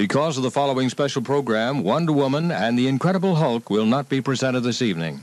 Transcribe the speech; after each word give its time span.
Because 0.00 0.38
of 0.38 0.42
the 0.42 0.50
following 0.50 0.88
special 0.88 1.20
program, 1.20 1.82
Wonder 1.84 2.12
Woman 2.12 2.50
and 2.50 2.78
the 2.78 2.88
Incredible 2.88 3.34
Hulk 3.34 3.68
will 3.68 3.84
not 3.84 4.08
be 4.08 4.22
presented 4.22 4.60
this 4.60 4.80
evening. 4.80 5.22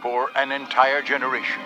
For 0.00 0.30
an 0.36 0.52
entire 0.52 1.02
generation, 1.02 1.60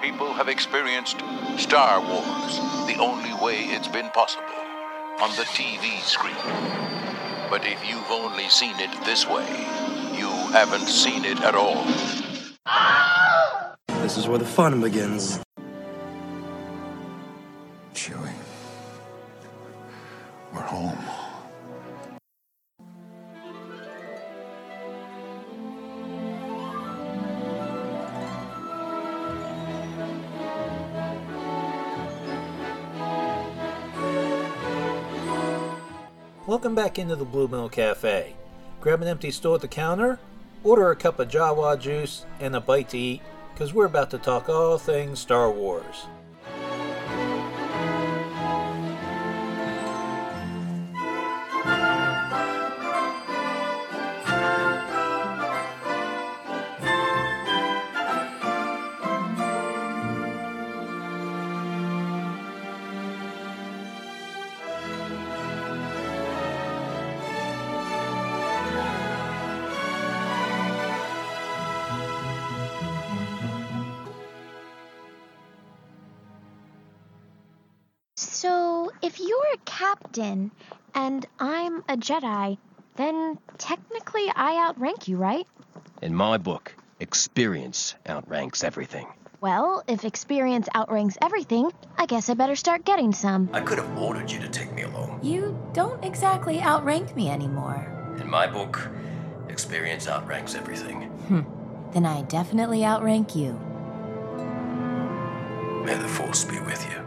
people 0.00 0.32
have 0.32 0.48
experienced 0.48 1.18
Star 1.58 2.00
Wars 2.00 2.56
the 2.86 2.96
only 2.98 3.34
way 3.44 3.64
it's 3.64 3.88
been 3.88 4.08
possible 4.12 4.46
on 5.20 5.28
the 5.36 5.44
TV 5.44 6.00
screen. 6.00 6.32
But 7.50 7.66
if 7.66 7.86
you've 7.86 8.10
only 8.10 8.48
seen 8.48 8.76
it 8.78 9.04
this 9.04 9.28
way, 9.28 9.46
you 10.16 10.30
haven't 10.56 10.88
seen 10.88 11.26
it 11.26 11.38
at 11.42 11.54
all. 11.54 11.84
This 14.00 14.16
is 14.16 14.26
where 14.26 14.38
the 14.38 14.46
fun 14.46 14.80
begins. 14.80 15.38
We're 20.52 20.60
home. 20.60 20.96
Welcome 36.46 36.74
back 36.74 36.98
into 36.98 37.16
the 37.16 37.24
Blue 37.24 37.48
Milk 37.48 37.72
Cafe. 37.72 38.36
Grab 38.80 39.02
an 39.02 39.08
empty 39.08 39.32
stool 39.32 39.56
at 39.56 39.60
the 39.60 39.68
counter, 39.68 40.20
order 40.62 40.90
a 40.90 40.96
cup 40.96 41.18
of 41.18 41.28
Jawa 41.28 41.78
juice, 41.78 42.24
and 42.38 42.54
a 42.54 42.60
bite 42.60 42.90
to 42.90 42.98
eat, 42.98 43.22
because 43.52 43.74
we're 43.74 43.86
about 43.86 44.10
to 44.10 44.18
talk 44.18 44.48
all 44.48 44.78
things 44.78 45.18
Star 45.18 45.50
Wars. 45.50 46.06
Captain 80.08 80.50
and 80.94 81.26
I'm 81.38 81.80
a 81.88 81.96
Jedi, 81.96 82.56
then 82.96 83.38
technically 83.58 84.30
I 84.34 84.66
outrank 84.66 85.06
you, 85.06 85.16
right? 85.16 85.46
In 86.02 86.14
my 86.14 86.38
book, 86.38 86.74
experience 86.98 87.94
outranks 88.06 88.64
everything. 88.64 89.06
Well, 89.40 89.84
if 89.86 90.04
experience 90.04 90.68
outranks 90.74 91.16
everything, 91.22 91.70
I 91.96 92.06
guess 92.06 92.28
I 92.28 92.34
better 92.34 92.56
start 92.56 92.84
getting 92.84 93.12
some. 93.12 93.50
I 93.52 93.60
could 93.60 93.78
have 93.78 93.98
ordered 93.98 94.30
you 94.30 94.40
to 94.40 94.48
take 94.48 94.72
me 94.72 94.82
along. 94.82 95.20
You 95.22 95.56
don't 95.74 96.02
exactly 96.02 96.60
outrank 96.60 97.14
me 97.14 97.28
anymore. 97.28 98.16
In 98.18 98.28
my 98.28 98.46
book, 98.46 98.88
experience 99.48 100.08
outranks 100.08 100.54
everything. 100.54 101.02
Hmm. 101.28 101.42
Then 101.92 102.06
I 102.06 102.22
definitely 102.22 102.84
outrank 102.84 103.36
you. 103.36 103.52
May 105.84 105.94
the 105.94 106.08
force 106.08 106.44
be 106.44 106.58
with 106.60 106.84
you. 106.90 107.04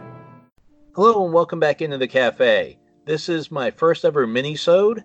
Hello 0.94 1.24
and 1.24 1.34
welcome 1.34 1.60
back 1.60 1.82
into 1.82 1.98
the 1.98 2.08
cafe. 2.08 2.78
This 3.04 3.28
is 3.28 3.50
my 3.50 3.72
first 3.72 4.04
ever 4.04 4.28
mini-sode, 4.28 5.02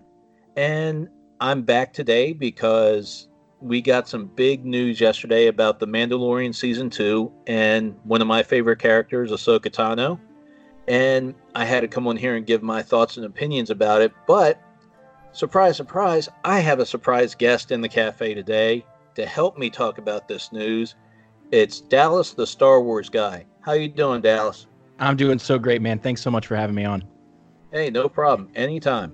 and 0.56 1.08
I'm 1.40 1.62
back 1.62 1.92
today 1.92 2.32
because 2.32 3.28
we 3.60 3.82
got 3.82 4.06
some 4.06 4.26
big 4.26 4.64
news 4.64 5.00
yesterday 5.00 5.48
about 5.48 5.80
The 5.80 5.88
Mandalorian 5.88 6.54
Season 6.54 6.90
2 6.90 7.32
and 7.48 7.96
one 8.04 8.22
of 8.22 8.28
my 8.28 8.44
favorite 8.44 8.78
characters, 8.78 9.32
Ahsoka 9.32 9.68
Tano. 9.68 10.20
And 10.86 11.34
I 11.56 11.64
had 11.64 11.80
to 11.80 11.88
come 11.88 12.06
on 12.06 12.16
here 12.16 12.36
and 12.36 12.46
give 12.46 12.62
my 12.62 12.82
thoughts 12.84 13.16
and 13.16 13.26
opinions 13.26 13.68
about 13.68 14.00
it, 14.00 14.12
but 14.28 14.62
surprise, 15.32 15.76
surprise, 15.76 16.28
I 16.44 16.60
have 16.60 16.78
a 16.78 16.86
surprise 16.86 17.34
guest 17.34 17.72
in 17.72 17.80
the 17.80 17.88
cafe 17.88 18.32
today 18.32 18.86
to 19.16 19.26
help 19.26 19.58
me 19.58 19.70
talk 19.70 19.98
about 19.98 20.28
this 20.28 20.52
news. 20.52 20.94
It's 21.50 21.80
Dallas, 21.80 22.32
the 22.32 22.46
Star 22.46 22.80
Wars 22.80 23.08
guy. 23.08 23.44
How 23.62 23.72
you 23.72 23.88
doing, 23.88 24.20
Dallas? 24.20 24.68
I'm 25.00 25.16
doing 25.16 25.40
so 25.40 25.58
great, 25.58 25.82
man. 25.82 25.98
Thanks 25.98 26.22
so 26.22 26.30
much 26.30 26.46
for 26.46 26.54
having 26.54 26.76
me 26.76 26.84
on. 26.84 27.02
Hey, 27.72 27.90
no 27.90 28.08
problem. 28.08 28.48
Anytime. 28.54 29.12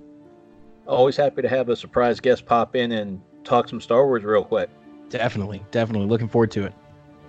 Always 0.87 1.17
happy 1.17 1.43
to 1.43 1.49
have 1.49 1.69
a 1.69 1.77
surprise 1.77 2.21
guest 2.21 2.47
pop 2.47 2.77
in 2.77 2.93
and 2.93 3.21
talk 3.43 3.69
some 3.69 3.81
Star 3.81 4.07
Wars 4.07 4.23
real 4.23 4.45
quick. 4.45 4.71
Definitely, 5.09 5.63
definitely. 5.71 6.07
Looking 6.07 6.29
forward 6.29 6.51
to 6.53 6.65
it. 6.65 6.75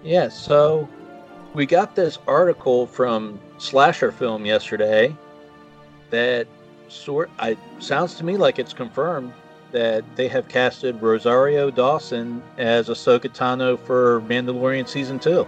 Yeah, 0.04 0.30
so 0.30 0.88
we 1.54 1.66
got 1.66 1.96
this 1.96 2.20
article 2.28 2.86
from 2.86 3.40
Slashfilm 3.58 4.46
yesterday 4.46 5.16
that 6.12 6.48
sort 6.88 7.32
I 7.40 7.58
sounds 7.80 8.16
to 8.16 8.24
me 8.24 8.38
like 8.38 8.60
it's 8.60 8.74
confirmed 8.74 9.34
that 9.72 10.04
they 10.16 10.28
have 10.28 10.48
casted 10.48 11.02
Rosario 11.02 11.72
Dawson 11.72 12.44
as 12.58 12.88
Ahsoka 12.90 13.30
Tano 13.30 13.80
for 13.80 14.22
Mandalorian 14.22 14.88
season 14.88 15.18
2. 15.20 15.46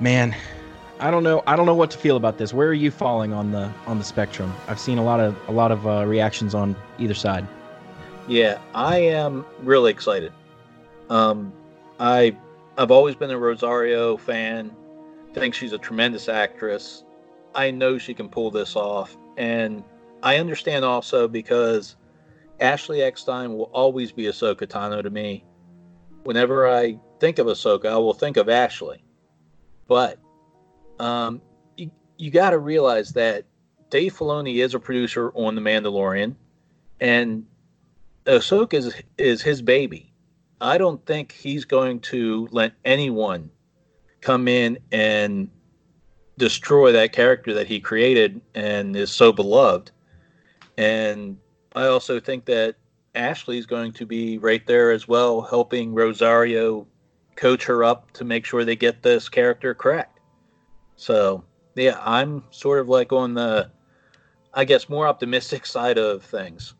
Man, 0.00 0.34
I 1.00 1.10
don't 1.10 1.24
know. 1.24 1.42
I 1.46 1.56
don't 1.56 1.66
know 1.66 1.74
what 1.74 1.90
to 1.92 1.98
feel 1.98 2.16
about 2.16 2.38
this. 2.38 2.54
Where 2.54 2.68
are 2.68 2.74
you 2.74 2.90
falling 2.90 3.32
on 3.32 3.50
the 3.50 3.72
on 3.86 3.98
the 3.98 4.04
spectrum? 4.04 4.52
I've 4.68 4.78
seen 4.78 4.98
a 4.98 5.04
lot 5.04 5.20
of 5.20 5.36
a 5.48 5.52
lot 5.52 5.72
of 5.72 5.86
uh, 5.86 6.06
reactions 6.06 6.54
on 6.54 6.76
either 6.98 7.14
side. 7.14 7.46
Yeah, 8.28 8.58
I 8.74 8.98
am 8.98 9.44
really 9.62 9.90
excited. 9.90 10.32
Um, 11.10 11.52
I 11.98 12.36
I've 12.78 12.90
always 12.90 13.14
been 13.16 13.30
a 13.30 13.38
Rosario 13.38 14.16
fan. 14.16 14.74
Think 15.32 15.54
she's 15.54 15.72
a 15.72 15.78
tremendous 15.78 16.28
actress. 16.28 17.04
I 17.54 17.70
know 17.70 17.98
she 17.98 18.14
can 18.14 18.28
pull 18.28 18.50
this 18.50 18.76
off, 18.76 19.16
and 19.36 19.82
I 20.22 20.38
understand 20.38 20.84
also 20.84 21.28
because 21.28 21.96
Ashley 22.60 23.02
Eckstein 23.02 23.56
will 23.56 23.70
always 23.72 24.12
be 24.12 24.24
Ahsoka 24.24 24.66
Tano 24.66 25.02
to 25.02 25.10
me. 25.10 25.44
Whenever 26.22 26.68
I 26.68 26.98
think 27.20 27.38
of 27.38 27.46
Ahsoka, 27.46 27.86
I 27.86 27.96
will 27.96 28.14
think 28.14 28.36
of 28.36 28.48
Ashley. 28.48 29.04
But 29.86 30.18
um, 30.98 31.40
you, 31.76 31.90
you 32.18 32.30
got 32.30 32.50
to 32.50 32.58
realize 32.58 33.12
that 33.12 33.44
Dave 33.90 34.14
Filoni 34.16 34.56
is 34.56 34.74
a 34.74 34.80
producer 34.80 35.30
on 35.34 35.54
The 35.54 35.60
Mandalorian, 35.60 36.34
and 37.00 37.46
Ahsoka 38.26 38.74
is 38.74 38.94
is 39.18 39.42
his 39.42 39.62
baby. 39.62 40.12
I 40.60 40.78
don't 40.78 41.04
think 41.04 41.32
he's 41.32 41.64
going 41.64 42.00
to 42.00 42.48
let 42.50 42.72
anyone 42.84 43.50
come 44.20 44.48
in 44.48 44.78
and 44.92 45.50
destroy 46.38 46.92
that 46.92 47.12
character 47.12 47.52
that 47.54 47.66
he 47.66 47.80
created 47.80 48.40
and 48.54 48.96
is 48.96 49.10
so 49.10 49.32
beloved. 49.32 49.90
And 50.78 51.36
I 51.74 51.86
also 51.86 52.18
think 52.18 52.46
that 52.46 52.76
Ashley's 53.14 53.66
going 53.66 53.92
to 53.92 54.06
be 54.06 54.38
right 54.38 54.66
there 54.66 54.90
as 54.90 55.06
well, 55.06 55.42
helping 55.42 55.94
Rosario 55.94 56.86
coach 57.36 57.64
her 57.64 57.84
up 57.84 58.10
to 58.12 58.24
make 58.24 58.44
sure 58.44 58.64
they 58.64 58.76
get 58.76 59.02
this 59.02 59.28
character 59.28 59.74
correct. 59.74 60.13
So, 60.96 61.44
yeah, 61.74 62.00
I'm 62.02 62.44
sort 62.50 62.80
of 62.80 62.88
like 62.88 63.12
on 63.12 63.34
the, 63.34 63.70
I 64.52 64.64
guess, 64.64 64.88
more 64.88 65.06
optimistic 65.06 65.66
side 65.76 65.98
of 65.98 66.22
things. 66.22 66.74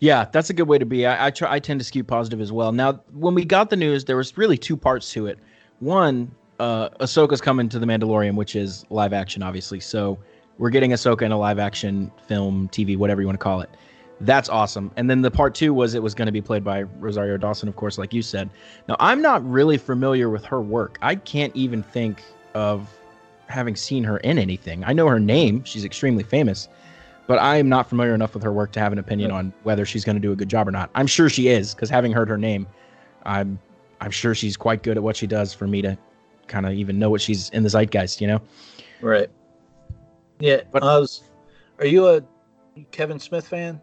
Yeah, 0.00 0.26
that's 0.30 0.50
a 0.50 0.52
good 0.54 0.68
way 0.68 0.78
to 0.78 0.84
be. 0.84 1.06
I, 1.06 1.26
I 1.26 1.30
try. 1.30 1.52
I 1.52 1.58
tend 1.58 1.80
to 1.80 1.84
skew 1.84 2.04
positive 2.04 2.40
as 2.40 2.52
well. 2.52 2.72
Now, 2.72 3.00
when 3.12 3.34
we 3.34 3.44
got 3.44 3.70
the 3.70 3.76
news, 3.76 4.04
there 4.04 4.16
was 4.16 4.36
really 4.36 4.58
two 4.58 4.76
parts 4.76 5.10
to 5.12 5.26
it. 5.26 5.38
One, 5.78 6.30
uh, 6.58 6.90
Ahsoka's 7.00 7.40
coming 7.40 7.68
to 7.70 7.78
the 7.78 7.86
Mandalorian, 7.86 8.34
which 8.34 8.56
is 8.56 8.84
live 8.90 9.12
action, 9.12 9.42
obviously. 9.42 9.80
So 9.80 10.18
we're 10.58 10.70
getting 10.70 10.90
Ahsoka 10.90 11.22
in 11.22 11.32
a 11.32 11.38
live 11.38 11.58
action 11.58 12.10
film, 12.26 12.68
TV, 12.68 12.96
whatever 12.96 13.20
you 13.20 13.26
want 13.26 13.38
to 13.38 13.42
call 13.42 13.60
it. 13.60 13.70
That's 14.20 14.48
awesome. 14.48 14.90
And 14.96 15.10
then 15.10 15.22
the 15.22 15.30
part 15.30 15.54
two 15.54 15.74
was 15.74 15.94
it 15.94 16.02
was 16.02 16.14
going 16.14 16.26
to 16.26 16.32
be 16.32 16.40
played 16.40 16.62
by 16.62 16.82
Rosario 16.82 17.36
Dawson, 17.36 17.68
of 17.68 17.76
course, 17.76 17.98
like 17.98 18.14
you 18.14 18.22
said. 18.22 18.48
Now, 18.88 18.96
I'm 19.00 19.20
not 19.20 19.48
really 19.48 19.76
familiar 19.76 20.30
with 20.30 20.44
her 20.44 20.60
work. 20.60 20.98
I 21.02 21.16
can't 21.16 21.54
even 21.56 21.82
think 21.82 22.22
of 22.54 22.88
having 23.48 23.76
seen 23.76 24.04
her 24.04 24.18
in 24.18 24.38
anything. 24.38 24.84
I 24.84 24.92
know 24.92 25.06
her 25.08 25.20
name; 25.20 25.64
she's 25.64 25.84
extremely 25.84 26.22
famous, 26.22 26.68
but 27.26 27.38
I 27.38 27.56
am 27.56 27.68
not 27.68 27.88
familiar 27.88 28.14
enough 28.14 28.34
with 28.34 28.42
her 28.42 28.52
work 28.52 28.72
to 28.72 28.80
have 28.80 28.92
an 28.92 28.98
opinion 28.98 29.30
on 29.30 29.52
whether 29.62 29.84
she's 29.84 30.04
going 30.04 30.16
to 30.16 30.20
do 30.20 30.32
a 30.32 30.36
good 30.36 30.48
job 30.48 30.68
or 30.68 30.70
not. 30.70 30.90
I'm 30.94 31.06
sure 31.06 31.28
she 31.28 31.48
is 31.48 31.74
because 31.74 31.90
having 31.90 32.12
heard 32.12 32.28
her 32.28 32.38
name, 32.38 32.66
I'm 33.24 33.58
I'm 34.00 34.10
sure 34.10 34.34
she's 34.34 34.56
quite 34.56 34.82
good 34.82 34.96
at 34.96 35.02
what 35.02 35.16
she 35.16 35.26
does 35.26 35.52
for 35.54 35.66
me 35.66 35.82
to 35.82 35.96
kind 36.46 36.66
of 36.66 36.72
even 36.72 36.98
know 36.98 37.10
what 37.10 37.20
she's 37.20 37.50
in 37.50 37.62
the 37.62 37.68
zeitgeist. 37.70 38.20
You 38.20 38.28
know, 38.28 38.40
Right. 39.00 39.28
Yeah. 40.40 40.62
But 40.72 40.82
I 40.82 40.98
was. 40.98 41.24
Are 41.78 41.86
you 41.86 42.06
a 42.08 42.22
Kevin 42.90 43.18
Smith 43.18 43.46
fan? 43.46 43.80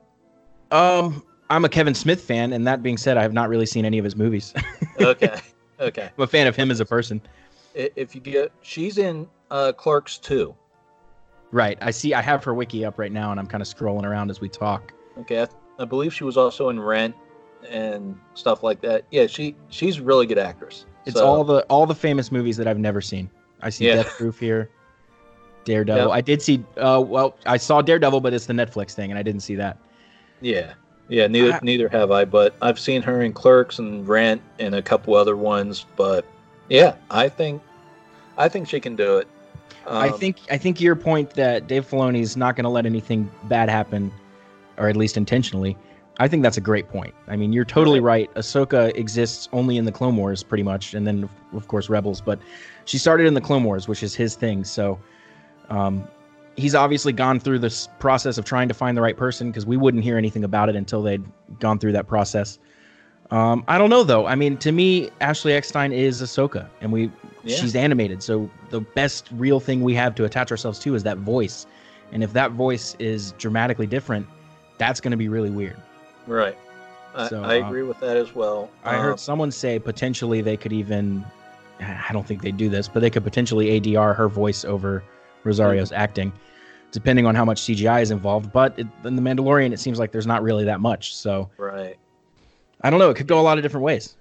um, 0.72 1.24
I'm 1.50 1.66
a 1.66 1.70
Kevin 1.70 1.94
Smith 1.94 2.22
fan, 2.22 2.54
and 2.54 2.66
that 2.66 2.82
being 2.82 2.98
said, 2.98 3.18
I 3.18 3.22
have 3.24 3.34
not 3.34 3.50
really 3.50 3.66
seen 3.66 3.84
any 3.84 3.98
of 3.98 4.06
his 4.06 4.16
movies. 4.16 4.54
Okay. 5.00 5.40
Okay. 5.80 6.12
I'm 6.16 6.24
a 6.24 6.28
fan 6.28 6.46
of 6.46 6.56
him 6.56 6.70
as 6.70 6.80
a 6.80 6.86
person. 6.86 7.22
If 7.74 8.16
you 8.16 8.22
get, 8.22 8.52
she's 8.62 8.98
in 8.98 9.28
uh, 9.50 9.72
Clerks 9.74 10.18
too. 10.18 10.56
Right. 11.52 11.78
I 11.82 11.92
see. 11.92 12.14
I 12.14 12.22
have 12.22 12.44
her 12.46 12.54
wiki 12.54 12.86
up 12.86 12.98
right 12.98 13.12
now, 13.12 13.32
and 13.32 13.40
I'm 13.40 13.48
kind 13.48 13.62
of 13.62 13.68
scrolling 13.68 14.04
around 14.04 14.30
as 14.30 14.40
we 14.42 14.48
talk. 14.50 14.94
Okay, 15.20 15.42
I, 15.42 15.48
I 15.80 15.86
believe 15.86 16.14
she 16.14 16.24
was 16.24 16.38
also 16.38 16.70
in 16.70 16.80
Rent 16.80 17.16
and 17.70 18.18
stuff 18.34 18.64
like 18.64 18.82
that. 18.82 19.04
Yeah, 19.12 19.28
she 19.28 19.56
she's 19.70 19.98
a 19.98 20.04
really 20.04 20.26
good 20.26 20.38
actress. 20.38 20.86
It's 21.06 21.18
So, 21.18 21.26
all 21.26 21.44
the 21.44 21.64
all 21.64 21.86
the 21.86 21.96
famous 21.96 22.32
movies 22.32 22.58
that 22.58 22.68
I've 22.68 22.80
never 22.80 23.02
seen. 23.02 23.30
I 23.62 23.70
see 23.70 23.88
Yeah. 23.88 23.96
Death 23.98 24.08
Proof 24.18 24.40
here, 24.40 24.70
Daredevil. 25.66 26.08
Yep. 26.08 26.12
I 26.16 26.22
did 26.22 26.42
see. 26.42 26.64
Uh, 26.78 27.04
well, 27.06 27.36
I 27.46 27.58
saw 27.58 27.82
Daredevil, 27.82 28.22
but 28.22 28.34
it's 28.34 28.46
the 28.46 28.54
Netflix 28.54 28.92
thing, 28.94 29.12
and 29.12 29.18
I 29.20 29.24
didn't 29.24 29.42
see 29.42 29.56
that. 29.56 29.78
yeah, 30.40 30.74
yeah. 31.10 31.28
Neither 31.28 31.54
I- 31.54 31.60
neither 31.64 31.90
have 31.90 32.12
I, 32.12 32.24
but 32.26 32.56
I've 32.62 32.80
seen 32.80 33.02
her 33.02 33.22
in 33.22 33.34
Clerks 33.34 33.80
and 33.80 34.08
Rent 34.08 34.42
and 34.60 34.74
a 34.76 34.82
couple 34.82 35.16
other 35.16 35.36
ones. 35.36 35.86
But 35.98 36.26
yeah, 36.72 36.96
I 37.10 37.28
think 37.28 37.62
I 38.38 38.48
think 38.48 38.68
she 38.68 38.80
can 38.80 38.96
do 38.96 39.18
it. 39.18 39.28
I 39.86 40.10
Um, 40.10 40.18
think 40.18 40.38
I 40.50 40.58
think 40.58 40.80
your 40.80 40.96
point 40.96 41.32
that 41.32 41.68
Dave 41.68 41.88
Filoni 41.88 42.22
is 42.22 42.38
not 42.38 42.56
going 42.56 42.64
to 42.64 42.70
let 42.70 42.86
anything 42.86 43.30
bad 43.44 43.70
happen, 43.70 44.12
or 44.78 44.88
at 44.88 44.96
least 44.96 45.18
intentionally. 45.18 45.78
I 46.20 46.28
think 46.28 46.44
that's 46.44 46.58
a 46.58 46.62
great 46.62 46.88
point. 46.88 47.14
I 47.28 47.36
mean, 47.36 47.52
you're 47.52 47.66
totally 47.66 48.00
right. 48.00 48.34
Ahsoka 48.36 48.96
exists 48.96 49.50
only 49.52 49.78
in 49.78 49.86
the 49.86 49.92
Clone 49.92 50.16
Wars, 50.16 50.44
pretty 50.44 50.64
much, 50.64 50.94
and 50.94 51.06
then 51.06 51.28
of 51.54 51.68
course 51.68 51.90
Rebels. 51.90 52.22
But 52.22 52.40
she 52.86 52.98
started 52.98 53.28
in 53.28 53.34
the 53.34 53.42
Clone 53.42 53.64
Wars, 53.66 53.88
which 53.88 54.02
is 54.02 54.16
his 54.16 54.36
thing. 54.36 54.64
So 54.64 54.98
um, 55.70 56.08
he's 56.56 56.76
obviously 56.76 57.12
gone 57.12 57.40
through 57.40 57.60
this 57.60 57.90
process 58.00 58.38
of 58.38 58.46
trying 58.46 58.70
to 58.70 58.74
find 58.74 58.96
the 58.96 59.02
right 59.02 59.18
person 59.18 59.50
because 59.50 59.66
we 59.66 59.76
wouldn't 59.76 60.04
hear 60.04 60.18
anything 60.18 60.44
about 60.46 60.70
it 60.70 60.76
until 60.76 61.02
they'd 61.02 61.26
gone 61.60 61.80
through 61.80 61.94
that 61.94 62.08
process. 62.08 62.60
Um, 63.32 63.64
I 63.68 63.78
don't 63.78 63.90
know 63.90 64.04
though. 64.04 64.26
I 64.26 64.36
mean, 64.36 64.58
to 64.58 64.72
me, 64.72 65.10
Ashley 65.22 65.54
Eckstein 65.54 65.92
is 65.94 66.22
Ahsoka, 66.22 66.68
and 66.82 66.92
we 66.92 67.10
Yeah. 67.44 67.56
she's 67.56 67.76
animated. 67.76 68.22
So 68.22 68.50
the 68.70 68.82
best 68.82 69.30
real 69.32 69.60
thing 69.60 69.82
we 69.82 69.96
have 69.96 70.14
to 70.16 70.26
attach 70.26 70.52
ourselves 70.52 70.80
to 70.80 70.96
is 70.96 71.04
that 71.04 71.18
voice. 71.18 71.66
And 72.12 72.24
if 72.24 72.34
that 72.34 72.52
voice 72.52 72.96
is 73.00 73.32
dramatically 73.38 73.88
different, 73.88 74.28
that's 74.78 75.00
going 75.00 75.12
to 75.12 75.18
be 75.18 75.30
really 75.30 75.50
weird. 75.50 75.78
right. 76.28 76.58
I, 77.16 77.28
So, 77.28 77.44
I 77.44 77.56
agree 77.56 77.84
with 77.84 78.00
that 78.00 78.16
as 78.16 78.34
well. 78.36 78.70
I 78.86 78.96
Um, 78.96 79.02
heard 79.02 79.20
someone 79.20 79.52
say 79.52 79.80
potentially 79.80 80.42
they 80.42 80.56
could 80.56 80.72
even, 80.74 81.26
I 81.82 82.12
don't 82.14 82.26
think 82.26 82.42
they 82.42 82.52
do 82.52 82.70
this, 82.70 82.88
but 82.88 83.00
they 83.02 83.10
could 83.10 83.24
potentially 83.24 83.68
ADR 83.80 84.14
her 84.16 84.28
voice 84.30 84.64
over 84.66 85.04
Rosario's 85.44 85.92
Mm-hmm. 85.92 86.02
acting, 86.02 86.34
depending 86.92 87.26
on 87.26 87.36
how 87.36 87.44
much 87.44 87.62
CGI 87.62 88.02
is 88.02 88.12
involved. 88.12 88.52
But 88.54 88.78
it, 88.78 88.88
in 89.04 89.16
The 89.16 89.22
Mandalorian, 89.22 89.74
it 89.74 89.80
seems 89.80 90.00
like 90.00 90.12
there's 90.12 90.28
not 90.28 90.42
really 90.44 90.64
that 90.66 90.80
much. 90.80 91.16
So 91.16 91.50
right. 91.58 91.98
I 92.84 92.90
don't 92.90 93.00
know. 93.00 93.10
It 93.10 93.18
could 93.18 93.28
go 93.28 93.40
a 93.40 93.42
lot 93.42 93.58
of 93.58 93.64
different 93.64 93.84
ways. 93.84 94.18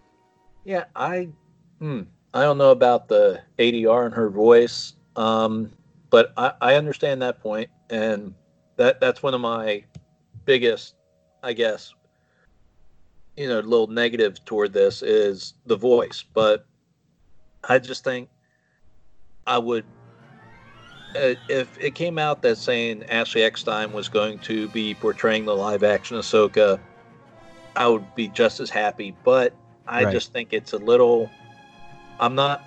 Yeah, 0.65 0.85
I, 0.95 1.29
hmm, 1.79 2.03
I 2.35 2.43
don't 2.43 2.59
know 2.59 2.71
about 2.71 3.09
the 3.09 3.41
ADR 3.59 4.07
in 4.07 4.13
her 4.13 4.29
voice, 4.29 4.95
um, 5.17 5.73
but 6.11 6.33
I, 6.37 6.53
I 6.61 6.75
understand 6.75 7.23
that 7.23 7.41
point, 7.41 7.71
and 7.89 8.35
that 8.77 9.01
that's 9.01 9.23
one 9.23 9.35
of 9.35 9.41
my 9.41 9.85
biggest, 10.45 10.95
I 11.43 11.55
guess, 11.55 11.95
you 13.37 13.49
know, 13.49 13.61
little 13.61 13.87
negatives 13.87 14.41
toward 14.41 14.73
this 14.73 15.03
is 15.03 15.55
the 15.67 15.77
voice. 15.77 16.25
But 16.35 16.67
I 17.69 17.79
just 17.79 18.05
think 18.05 18.29
I 19.47 19.59
would, 19.59 19.85
uh, 21.17 21.35
if 21.49 21.79
it 21.79 21.95
came 21.95 22.19
out 22.19 22.43
that 22.43 22.59
saying 22.59 23.05
Ashley 23.05 23.43
Eckstein 23.43 23.93
was 23.93 24.09
going 24.09 24.39
to 24.41 24.69
be 24.69 24.95
portraying 24.95 25.47
the 25.47 25.57
live 25.57 25.83
action 25.83 26.19
Ahsoka, 26.19 26.79
I 27.77 27.87
would 27.89 28.15
be 28.15 28.29
just 28.29 28.61
as 28.61 28.71
happy. 28.71 29.15
But 29.25 29.53
I 29.87 30.05
Right. 30.05 30.13
just 30.13 30.33
think 30.33 30.53
it's 30.53 30.73
a 30.73 30.79
little. 30.79 31.31
I'm 32.19 32.35
not. 32.35 32.65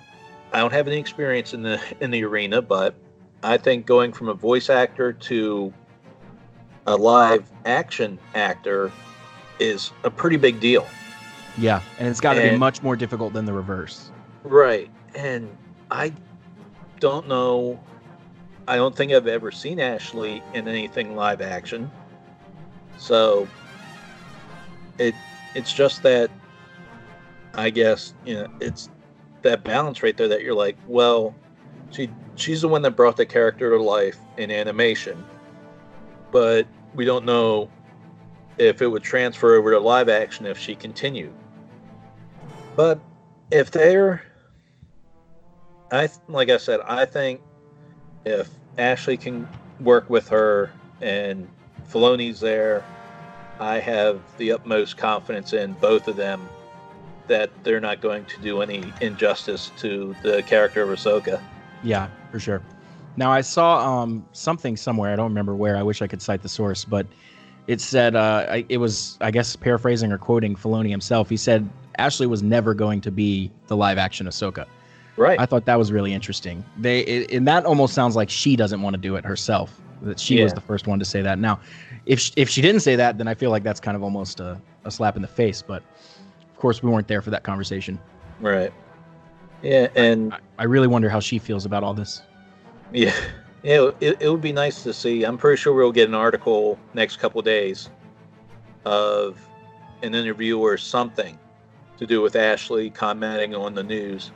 I 0.52 0.58
don't 0.58 0.72
have 0.72 0.86
any 0.86 0.98
experience 0.98 1.54
in 1.54 1.62
the 1.62 1.80
in 2.00 2.10
the 2.10 2.24
arena, 2.24 2.62
but 2.62 2.94
I 3.42 3.56
think 3.58 3.86
going 3.86 4.12
from 4.12 4.28
a 4.28 4.34
voice 4.34 4.70
actor 4.70 5.12
to 5.12 5.72
a 6.86 6.96
live 6.96 7.50
action 7.64 8.18
actor 8.34 8.90
is 9.58 9.92
a 10.02 10.10
pretty 10.10 10.36
big 10.36 10.60
deal. 10.60 10.86
Yeah. 11.56 11.80
And 11.98 12.08
it's 12.08 12.20
got 12.20 12.34
to 12.34 12.42
be 12.42 12.56
much 12.56 12.82
more 12.82 12.96
difficult 12.96 13.32
than 13.32 13.44
the 13.44 13.52
reverse. 13.52 14.10
Right. 14.42 14.90
And 15.14 15.48
I 15.90 16.12
don't 17.00 17.28
know. 17.28 17.78
I 18.66 18.76
don't 18.76 18.94
think 18.96 19.12
I've 19.12 19.26
ever 19.26 19.50
seen 19.50 19.78
Ashley 19.78 20.42
in 20.52 20.66
anything 20.66 21.14
live 21.14 21.40
action. 21.40 21.90
So 22.98 23.46
it 24.98 25.14
it's 25.54 25.72
just 25.72 26.02
that 26.02 26.30
I 27.54 27.70
guess, 27.70 28.14
you 28.24 28.34
know, 28.34 28.48
it's 28.60 28.88
that 29.42 29.62
balance 29.62 30.02
right 30.02 30.16
there 30.16 30.28
that 30.28 30.42
you're 30.42 30.54
like, 30.54 30.76
well, 30.88 31.34
she 31.90 32.10
she's 32.34 32.62
the 32.62 32.68
one 32.68 32.82
that 32.82 32.92
brought 32.92 33.16
the 33.16 33.26
character 33.26 33.70
to 33.70 33.82
life 33.82 34.18
in 34.36 34.50
animation. 34.50 35.24
But 36.32 36.66
we 36.94 37.04
don't 37.04 37.24
know 37.24 37.70
if 38.58 38.82
it 38.82 38.86
would 38.86 39.02
transfer 39.02 39.54
over 39.54 39.70
to 39.72 39.78
live 39.78 40.08
action 40.08 40.46
if 40.46 40.58
she 40.58 40.74
continued. 40.74 41.32
But 42.76 42.98
if 43.50 43.70
they're 43.70 44.22
I 45.92 46.08
like 46.28 46.50
I 46.50 46.56
said, 46.56 46.80
I 46.80 47.04
think 47.04 47.40
if 48.24 48.50
Ashley 48.78 49.16
can 49.16 49.48
work 49.80 50.10
with 50.10 50.28
her 50.28 50.72
and 51.00 51.48
Filoni's 51.88 52.40
there, 52.40 52.84
I 53.60 53.78
have 53.80 54.20
the 54.38 54.52
utmost 54.52 54.96
confidence 54.96 55.52
in 55.52 55.72
both 55.74 56.08
of 56.08 56.16
them 56.16 56.48
that 57.26 57.50
they're 57.62 57.80
not 57.80 58.00
going 58.00 58.24
to 58.26 58.40
do 58.40 58.60
any 58.60 58.92
injustice 59.00 59.70
to 59.78 60.14
the 60.22 60.42
character 60.42 60.82
of 60.82 60.90
Ahsoka. 60.90 61.40
Yeah, 61.82 62.08
for 62.30 62.38
sure. 62.38 62.62
Now 63.16 63.30
I 63.30 63.40
saw 63.40 64.02
um, 64.02 64.26
something 64.32 64.76
somewhere. 64.76 65.12
I 65.12 65.16
don't 65.16 65.30
remember 65.30 65.54
where. 65.54 65.76
I 65.76 65.82
wish 65.82 66.02
I 66.02 66.06
could 66.06 66.20
cite 66.20 66.42
the 66.42 66.48
source, 66.48 66.84
but 66.84 67.06
it 67.66 67.80
said 67.80 68.16
uh, 68.16 68.62
it 68.68 68.78
was 68.78 69.16
I 69.20 69.30
guess 69.30 69.56
paraphrasing 69.56 70.12
or 70.12 70.18
quoting 70.18 70.56
Filoni 70.56 70.90
himself. 70.90 71.28
He 71.30 71.36
said 71.36 71.68
Ashley 71.98 72.26
was 72.26 72.42
never 72.42 72.74
going 72.74 73.00
to 73.02 73.10
be 73.10 73.50
the 73.68 73.76
live 73.76 73.98
action 73.98 74.26
Ahsoka. 74.26 74.66
Right. 75.16 75.38
I 75.38 75.46
thought 75.46 75.64
that 75.66 75.78
was 75.78 75.92
really 75.92 76.12
interesting. 76.12 76.64
They 76.76 77.00
it, 77.00 77.30
and 77.32 77.46
that 77.46 77.64
almost 77.64 77.94
sounds 77.94 78.16
like 78.16 78.28
she 78.28 78.56
doesn't 78.56 78.82
want 78.82 78.94
to 78.94 79.00
do 79.00 79.14
it 79.14 79.24
herself. 79.24 79.80
That 80.04 80.20
she 80.20 80.42
was 80.42 80.52
the 80.52 80.60
first 80.60 80.86
one 80.86 80.98
to 80.98 81.04
say 81.04 81.22
that. 81.22 81.38
Now, 81.38 81.60
if 82.06 82.20
sh- 82.20 82.32
if 82.36 82.48
she 82.48 82.60
didn't 82.62 82.80
say 82.80 82.96
that, 82.96 83.18
then 83.18 83.28
I 83.28 83.34
feel 83.34 83.50
like 83.50 83.62
that's 83.62 83.80
kind 83.80 83.96
of 83.96 84.02
almost 84.02 84.40
a, 84.40 84.60
a 84.84 84.90
slap 84.90 85.16
in 85.16 85.22
the 85.22 85.28
face. 85.28 85.62
But 85.62 85.82
of 86.42 86.56
course, 86.56 86.82
we 86.82 86.90
weren't 86.90 87.08
there 87.08 87.22
for 87.22 87.30
that 87.30 87.42
conversation. 87.42 87.98
right. 88.40 88.72
Yeah, 89.62 89.88
and 89.94 90.34
I, 90.34 90.38
I 90.58 90.64
really 90.64 90.88
wonder 90.88 91.08
how 91.08 91.20
she 91.20 91.38
feels 91.38 91.64
about 91.64 91.82
all 91.82 91.94
this. 91.94 92.20
yeah, 92.92 93.14
yeah, 93.62 93.90
it, 93.98 94.18
it 94.20 94.28
would 94.28 94.42
be 94.42 94.52
nice 94.52 94.82
to 94.82 94.92
see. 94.92 95.24
I'm 95.24 95.38
pretty 95.38 95.56
sure 95.56 95.72
we'll 95.72 95.90
get 95.90 96.06
an 96.06 96.14
article 96.14 96.78
next 96.92 97.16
couple 97.16 97.40
days 97.40 97.88
of 98.84 99.38
an 100.02 100.14
interview 100.14 100.58
or 100.58 100.76
something 100.76 101.38
to 101.96 102.06
do 102.06 102.20
with 102.20 102.36
Ashley 102.36 102.90
commenting 102.90 103.54
on 103.54 103.74
the 103.74 103.82
news, 103.82 104.32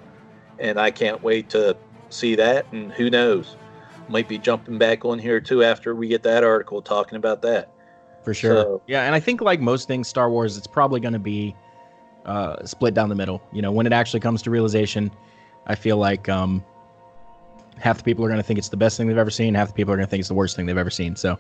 and 0.58 0.80
I 0.80 0.90
can't 0.90 1.22
wait 1.22 1.50
to 1.50 1.76
see 2.08 2.34
that. 2.36 2.64
And 2.72 2.90
who 2.90 3.10
knows, 3.10 3.56
might 4.08 4.28
be 4.28 4.38
jumping 4.38 4.78
back 4.78 5.04
on 5.04 5.18
here 5.18 5.40
too 5.40 5.62
after 5.62 5.94
we 5.94 6.08
get 6.08 6.22
that 6.24 6.44
article 6.44 6.80
talking 6.82 7.16
about 7.16 7.42
that. 7.42 7.70
for 8.22 8.34
sure. 8.34 8.62
So- 8.62 8.82
yeah, 8.86 9.02
and 9.04 9.14
I 9.14 9.20
think 9.20 9.40
like 9.40 9.60
most 9.60 9.86
things 9.88 10.08
Star 10.08 10.30
Wars, 10.30 10.56
it's 10.56 10.66
probably 10.66 11.00
going 11.00 11.12
to 11.14 11.18
be 11.18 11.54
uh, 12.26 12.64
split 12.66 12.92
down 12.94 13.08
the 13.08 13.14
middle. 13.14 13.40
You 13.52 13.62
know, 13.62 13.72
when 13.72 13.86
it 13.86 13.92
actually 13.92 14.20
comes 14.20 14.42
to 14.42 14.50
realization, 14.50 15.10
I 15.66 15.74
feel 15.74 15.96
like 15.96 16.28
um, 16.28 16.62
half 17.78 17.98
the 17.98 18.04
people 18.04 18.24
are 18.24 18.28
going 18.28 18.40
to 18.40 18.42
think 18.42 18.58
it's 18.58 18.68
the 18.68 18.76
best 18.76 18.96
thing 18.96 19.06
they've 19.08 19.16
ever 19.16 19.30
seen, 19.30 19.54
half 19.54 19.68
the 19.68 19.74
people 19.74 19.92
are 19.94 19.96
going 19.96 20.06
to 20.06 20.10
think 20.10 20.20
it's 20.20 20.28
the 20.28 20.34
worst 20.34 20.56
thing 20.56 20.66
they've 20.66 20.76
ever 20.76 20.90
seen. 20.90 21.16
So 21.16 21.38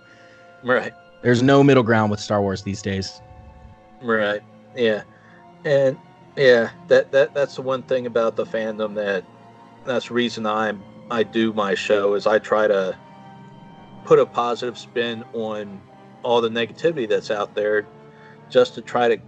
Right. 0.62 0.92
there's 1.22 1.42
no 1.42 1.62
middle 1.62 1.82
ground 1.82 2.10
with 2.10 2.20
Star 2.20 2.40
Wars 2.40 2.62
these 2.62 2.80
days. 2.80 3.20
Right. 4.00 4.42
Yeah. 4.76 5.02
And 5.64 5.98
yeah, 6.36 6.70
that 6.86 7.10
that 7.12 7.34
that's 7.34 7.56
the 7.56 7.62
one 7.62 7.82
thing 7.82 8.06
about 8.06 8.36
the 8.36 8.44
fandom 8.46 8.94
that 8.94 9.24
that's 9.84 10.08
the 10.08 10.14
reason 10.14 10.46
I'm 10.46 10.80
I 11.10 11.22
do 11.22 11.52
my 11.52 11.74
show 11.74 12.14
is 12.14 12.26
I 12.26 12.38
try 12.38 12.66
to 12.66 12.96
put 14.04 14.18
a 14.18 14.26
positive 14.26 14.78
spin 14.78 15.24
on 15.32 15.80
all 16.22 16.40
the 16.40 16.48
negativity 16.48 17.08
that's 17.08 17.30
out 17.30 17.54
there 17.54 17.86
just 18.50 18.74
to 18.74 18.82
try 18.82 19.08
to 19.08 19.18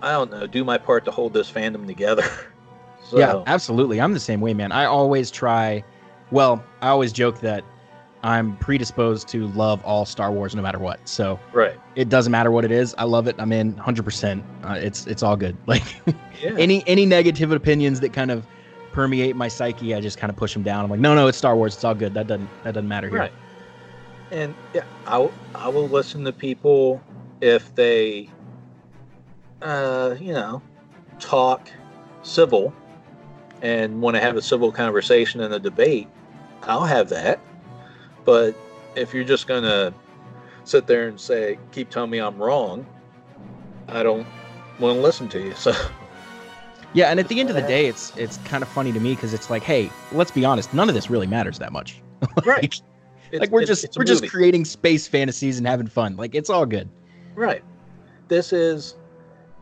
I 0.00 0.12
don't 0.12 0.30
know, 0.32 0.46
do 0.48 0.64
my 0.64 0.78
part 0.78 1.04
to 1.04 1.12
hold 1.12 1.32
this 1.32 1.50
fandom 1.50 1.86
together. 1.86 2.24
so, 3.04 3.18
Yeah, 3.18 3.42
absolutely. 3.46 4.00
I'm 4.00 4.12
the 4.14 4.20
same 4.20 4.40
way, 4.40 4.52
man. 4.52 4.72
I 4.72 4.86
always 4.86 5.30
try. 5.30 5.84
Well, 6.32 6.64
I 6.80 6.88
always 6.88 7.12
joke 7.12 7.38
that 7.40 7.64
I'm 8.24 8.56
predisposed 8.56 9.28
to 9.28 9.46
love 9.48 9.84
all 9.84 10.04
Star 10.04 10.32
Wars 10.32 10.56
no 10.56 10.62
matter 10.62 10.78
what. 10.80 11.08
So 11.08 11.38
Right. 11.52 11.76
it 11.94 12.08
doesn't 12.08 12.32
matter 12.32 12.50
what 12.50 12.64
it 12.64 12.72
is. 12.72 12.94
I 12.98 13.04
love 13.04 13.28
it. 13.28 13.36
I'm 13.38 13.52
in 13.52 13.74
100%. 13.74 14.42
Uh, 14.64 14.72
it's 14.80 15.06
it's 15.06 15.22
all 15.22 15.36
good. 15.36 15.56
Like 15.66 15.84
Yeah. 16.42 16.56
any 16.58 16.82
any 16.88 17.06
negative 17.06 17.52
opinions 17.52 18.00
that 18.00 18.12
kind 18.12 18.32
of 18.32 18.44
permeate 18.92 19.36
my 19.36 19.48
psyche, 19.48 19.94
I 19.94 20.00
just 20.00 20.18
kind 20.18 20.30
of 20.30 20.36
push 20.36 20.52
them 20.52 20.62
down. 20.62 20.84
I'm 20.84 20.90
like, 20.90 21.00
no, 21.00 21.14
no, 21.14 21.26
it's 21.26 21.38
Star 21.38 21.56
Wars. 21.56 21.74
It's 21.74 21.84
all 21.84 21.94
good. 21.94 22.14
That 22.14 22.26
doesn't 22.26 22.48
that 22.64 22.74
doesn't 22.74 22.88
matter 22.88 23.08
here. 23.08 23.18
Right. 23.18 23.32
And 24.30 24.54
yeah, 24.74 24.84
I 25.06 25.28
I 25.54 25.68
will 25.68 25.88
listen 25.88 26.24
to 26.24 26.32
people 26.32 27.02
if 27.40 27.74
they, 27.74 28.28
uh, 29.60 30.14
you 30.20 30.32
know, 30.32 30.62
talk 31.18 31.68
civil 32.22 32.72
and 33.62 34.00
want 34.00 34.16
to 34.16 34.20
have 34.20 34.36
a 34.36 34.42
civil 34.42 34.72
conversation 34.72 35.40
and 35.40 35.54
a 35.54 35.58
debate, 35.58 36.08
I'll 36.62 36.84
have 36.84 37.08
that. 37.10 37.40
But 38.24 38.56
if 38.96 39.14
you're 39.14 39.24
just 39.24 39.46
to 39.62 39.94
sit 40.64 40.86
there 40.86 41.08
and 41.08 41.18
say, 41.18 41.58
keep 41.70 41.90
telling 41.90 42.10
me 42.10 42.18
I'm 42.18 42.38
wrong, 42.38 42.86
I 43.88 44.02
don't 44.02 44.26
want 44.78 44.96
to 44.96 45.02
listen 45.02 45.28
to 45.30 45.40
you. 45.40 45.54
So, 45.56 45.72
Yeah, 46.94 47.10
and 47.10 47.18
at 47.18 47.28
the 47.28 47.40
end 47.40 47.48
of 47.48 47.56
the 47.56 47.62
day, 47.62 47.86
it's 47.86 48.12
it's 48.16 48.36
kind 48.38 48.62
of 48.62 48.68
funny 48.68 48.92
to 48.92 49.00
me 49.00 49.14
because 49.14 49.32
it's 49.32 49.48
like, 49.48 49.62
hey, 49.62 49.90
let's 50.12 50.30
be 50.30 50.44
honest, 50.44 50.74
none 50.74 50.88
of 50.88 50.94
this 50.94 51.08
really 51.08 51.26
matters 51.26 51.58
that 51.58 51.72
much. 51.72 52.02
right. 52.44 52.62
like, 52.62 52.64
It's- 52.64 52.82
like 53.40 53.50
we're 53.50 53.62
it's- 53.62 53.68
just 53.78 53.84
it's 53.84 53.96
we're 53.98 54.04
just 54.04 54.28
creating 54.28 54.64
space 54.66 55.06
fantasies 55.08 55.56
and 55.58 55.66
having 55.66 55.86
fun. 55.86 56.16
Like 56.16 56.34
it's 56.34 56.50
all 56.50 56.66
good. 56.66 56.88
Right. 57.34 57.64
This 58.28 58.52
is 58.52 58.96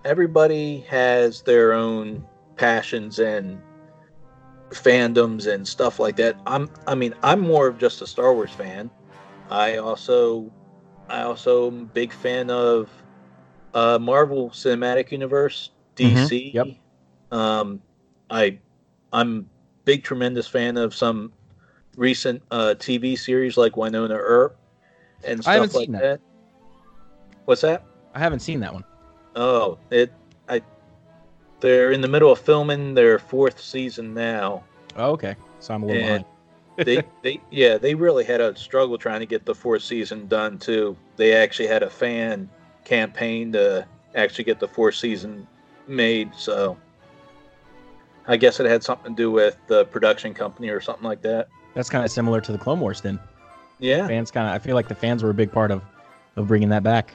everybody 0.05 0.81
has 0.89 1.43
their 1.43 1.73
own 1.73 2.25
passions 2.57 3.19
and 3.21 3.61
fandoms 4.71 5.53
and 5.53 5.67
stuff 5.67 5.99
like 5.99 6.17
that. 6.17 6.37
I'm 6.47 6.69
I 6.87 6.95
mean, 6.95 7.15
I'm 7.23 7.41
more 7.41 7.67
of 7.67 7.79
just 7.79 8.03
a 8.03 8.07
Star 8.07 8.35
Wars 8.35 8.51
fan. 8.53 8.91
I 9.51 9.77
also 9.77 10.51
I 11.09 11.23
also 11.23 11.69
am 11.69 11.83
a 11.83 11.85
big 11.87 12.13
fan 12.13 12.51
of 12.51 12.89
uh 13.75 13.99
Marvel 14.01 14.51
Cinematic 14.51 15.11
Universe, 15.13 15.71
DC. 15.97 16.53
Mhm, 16.53 16.55
yep. 16.55 16.67
Um 17.31 17.81
I 18.31 18.59
I'm 19.13 19.49
big 19.85 20.05
tremendous 20.05 20.47
fan 20.47 20.77
of 20.77 20.95
some 20.95 21.33
recent 21.97 22.43
uh 22.51 22.75
TV 22.79 23.17
series 23.17 23.57
like 23.57 23.73
Wynonna 23.75 24.17
Earp 24.19 24.57
and 25.25 25.45
I 25.47 25.53
haven't 25.55 25.71
stuff 25.71 25.81
like 25.81 25.87
seen 25.87 25.93
that. 25.93 26.03
that. 26.03 26.21
What's 27.45 27.61
that? 27.63 27.85
I 28.15 28.19
haven't 28.19 28.41
seen 28.41 28.61
that 28.61 28.73
one. 28.73 28.85
Oh, 29.37 29.79
it 29.91 30.13
I 30.49 30.63
they're 31.61 31.93
in 31.93 32.01
the 32.01 32.09
middle 32.09 32.33
of 32.33 32.39
filming 32.39 32.95
their 32.95 33.19
fourth 33.19 33.61
season 33.61 34.15
now. 34.15 34.65
Oh, 34.97 35.11
okay, 35.13 35.37
so 35.61 35.75
I'm 35.75 35.83
a 35.83 35.87
little 35.87 36.03
And 36.03 36.25
behind. 36.77 36.87
they 36.87 37.03
they 37.23 37.41
yeah, 37.51 37.79
they 37.79 37.95
really 37.95 38.25
had 38.25 38.41
a 38.41 38.57
struggle 38.57 38.99
trying 38.99 39.21
to 39.21 39.27
get 39.27 39.45
the 39.45 39.55
fourth 39.55 39.83
season 39.83 40.27
done 40.27 40.59
too. 40.59 40.97
They 41.17 41.35
actually 41.35 41.69
had 41.69 41.83
a 41.83 41.91
fan 41.91 42.49
campaign 42.85 43.53
to 43.53 43.87
actually 44.15 44.45
get 44.45 44.59
the 44.59 44.69
fourth 44.69 44.95
season 44.97 45.47
made, 45.87 46.35
so 46.35 46.77
I 48.27 48.37
guess 48.37 48.61
it 48.61 48.67
had 48.67 48.83
something 48.85 49.15
to 49.15 49.23
do 49.23 49.31
with 49.31 49.57
the 49.67 49.85
production 49.87 50.35
company 50.35 50.69
or 50.69 50.81
something 50.81 51.05
like 51.05 51.23
that. 51.23 51.49
That's 51.75 51.89
kind 51.91 52.05
of 52.05 52.11
similar 52.11 52.41
to 52.41 52.53
the 52.53 52.59
Clone 52.59 52.81
Wars. 52.81 53.01
Then 53.01 53.19
Yeah, 53.79 54.07
fans 54.07 54.31
kind 54.31 54.47
of, 54.49 54.55
I 54.55 54.59
feel 54.59 54.75
like 54.75 54.89
the 54.89 54.95
fans 54.95 55.23
were 55.23 55.31
a 55.31 55.35
big 55.35 55.51
part 55.53 55.71
of 55.71 55.83
of 56.37 56.47
bringing 56.47 56.69
that 56.69 56.83
back. 56.83 57.15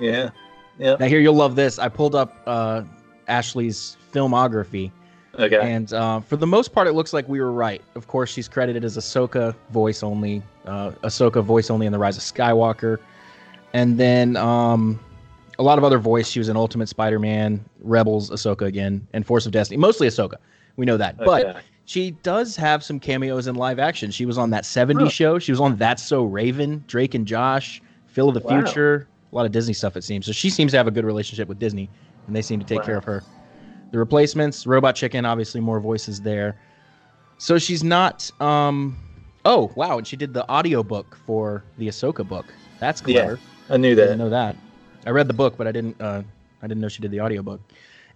yeah, 0.00 0.30
yeah. 0.78 0.96
Now 0.98 1.06
here 1.06 1.20
you'll 1.20 1.34
love 1.34 1.56
this. 1.56 1.78
I 1.78 1.88
pulled 1.88 2.14
up 2.14 2.36
uh, 2.46 2.82
Ashley's 3.28 3.96
filmography, 4.12 4.90
Okay. 5.38 5.58
and 5.60 5.92
uh, 5.92 6.20
for 6.20 6.36
the 6.36 6.46
most 6.46 6.72
part, 6.72 6.86
it 6.86 6.92
looks 6.92 7.12
like 7.12 7.28
we 7.28 7.40
were 7.40 7.50
right. 7.52 7.82
Of 7.94 8.06
course, 8.06 8.30
she's 8.30 8.48
credited 8.48 8.84
as 8.84 8.96
Ahsoka 8.96 9.54
voice 9.70 10.02
only, 10.02 10.42
uh, 10.66 10.90
Ahsoka 11.02 11.42
voice 11.42 11.70
only 11.70 11.86
in 11.86 11.92
the 11.92 11.98
Rise 11.98 12.16
of 12.16 12.22
Skywalker, 12.22 12.98
and 13.72 13.98
then 13.98 14.36
um, 14.36 15.00
a 15.62 15.64
lot 15.64 15.78
of 15.78 15.84
other 15.84 15.98
voice. 15.98 16.28
She 16.28 16.40
was 16.40 16.48
in 16.48 16.56
Ultimate 16.56 16.88
Spider-Man, 16.88 17.64
Rebels, 17.80 18.30
Ahsoka 18.30 18.62
again, 18.62 19.06
and 19.12 19.24
Force 19.24 19.46
of 19.46 19.52
Destiny. 19.52 19.78
Mostly 19.78 20.08
Ahsoka. 20.08 20.34
We 20.76 20.84
know 20.84 20.96
that, 20.96 21.16
but 21.16 21.64
she 21.84 22.10
does 22.10 22.56
have 22.56 22.82
some 22.82 22.98
cameos 22.98 23.46
in 23.46 23.54
live 23.54 23.78
action. 23.78 24.10
She 24.10 24.26
was 24.26 24.38
on 24.38 24.50
that 24.50 24.64
70s 24.64 25.02
Huh. 25.04 25.08
show. 25.10 25.38
She 25.38 25.52
was 25.52 25.60
on 25.60 25.76
That's 25.76 26.02
So 26.02 26.24
Raven, 26.24 26.84
Drake 26.88 27.14
and 27.14 27.26
Josh, 27.26 27.80
Phil 28.06 28.28
of 28.28 28.34
the 28.34 28.40
Wow. 28.40 28.62
Future, 28.62 29.08
a 29.32 29.36
lot 29.36 29.46
of 29.46 29.52
Disney 29.52 29.72
stuff 29.74 29.96
it 29.96 30.02
seems. 30.02 30.26
So 30.26 30.32
she 30.32 30.50
seems 30.50 30.72
to 30.72 30.78
have 30.78 30.88
a 30.88 30.90
good 30.90 31.04
relationship 31.04 31.46
with 31.48 31.58
Disney, 31.58 31.90
and 32.26 32.34
they 32.34 32.42
seem 32.42 32.58
to 32.58 32.66
take 32.66 32.78
Wow. 32.78 32.84
care 32.86 32.96
of 32.96 33.04
her. 33.04 33.22
The 33.92 33.98
replacements, 33.98 34.66
Robot 34.66 34.96
Chicken, 34.96 35.24
obviously 35.24 35.60
more 35.60 35.78
voices 35.78 36.20
there. 36.22 36.56
So 37.38 37.58
she's 37.58 37.84
not 37.84 38.30
um 38.40 38.96
oh 39.44 39.70
wow, 39.76 39.98
and 39.98 40.06
she 40.06 40.16
did 40.16 40.34
the 40.34 40.50
audiobook 40.50 41.16
for 41.26 41.64
the 41.76 41.88
Ahsoka 41.88 42.26
book. 42.26 42.52
That's 42.80 43.00
clever. 43.00 43.38
Yeah. 43.68 43.74
I 43.74 43.76
knew 43.76 43.92
I 43.92 43.94
that. 43.94 44.02
didn't 44.02 44.18
know 44.18 44.30
that. 44.30 44.56
I 45.06 45.10
read 45.10 45.28
the 45.28 45.34
book, 45.34 45.54
but 45.56 45.66
I 45.66 45.72
didn't. 45.72 46.00
Uh, 46.00 46.22
I 46.62 46.66
didn't 46.66 46.80
know 46.80 46.88
she 46.88 47.02
did 47.02 47.10
the 47.10 47.20
audiobook. 47.20 47.60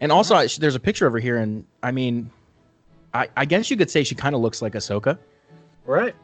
And 0.00 0.12
also, 0.12 0.35
I, 0.37 0.47
there's 0.59 0.75
a 0.75 0.81
picture 0.81 1.07
over 1.07 1.19
here, 1.19 1.38
and 1.38 1.64
I 1.83 1.90
mean, 1.90 2.31
I, 3.14 3.28
I 3.37 3.45
guess 3.45 3.71
you 3.71 3.76
could 3.76 3.90
say 3.90 4.05
she 4.05 4.14
kind 4.14 4.35
of 4.35 4.40
looks 4.40 4.61
like 4.62 4.75
Ahsoka. 4.75 5.19
Right. 5.85 6.14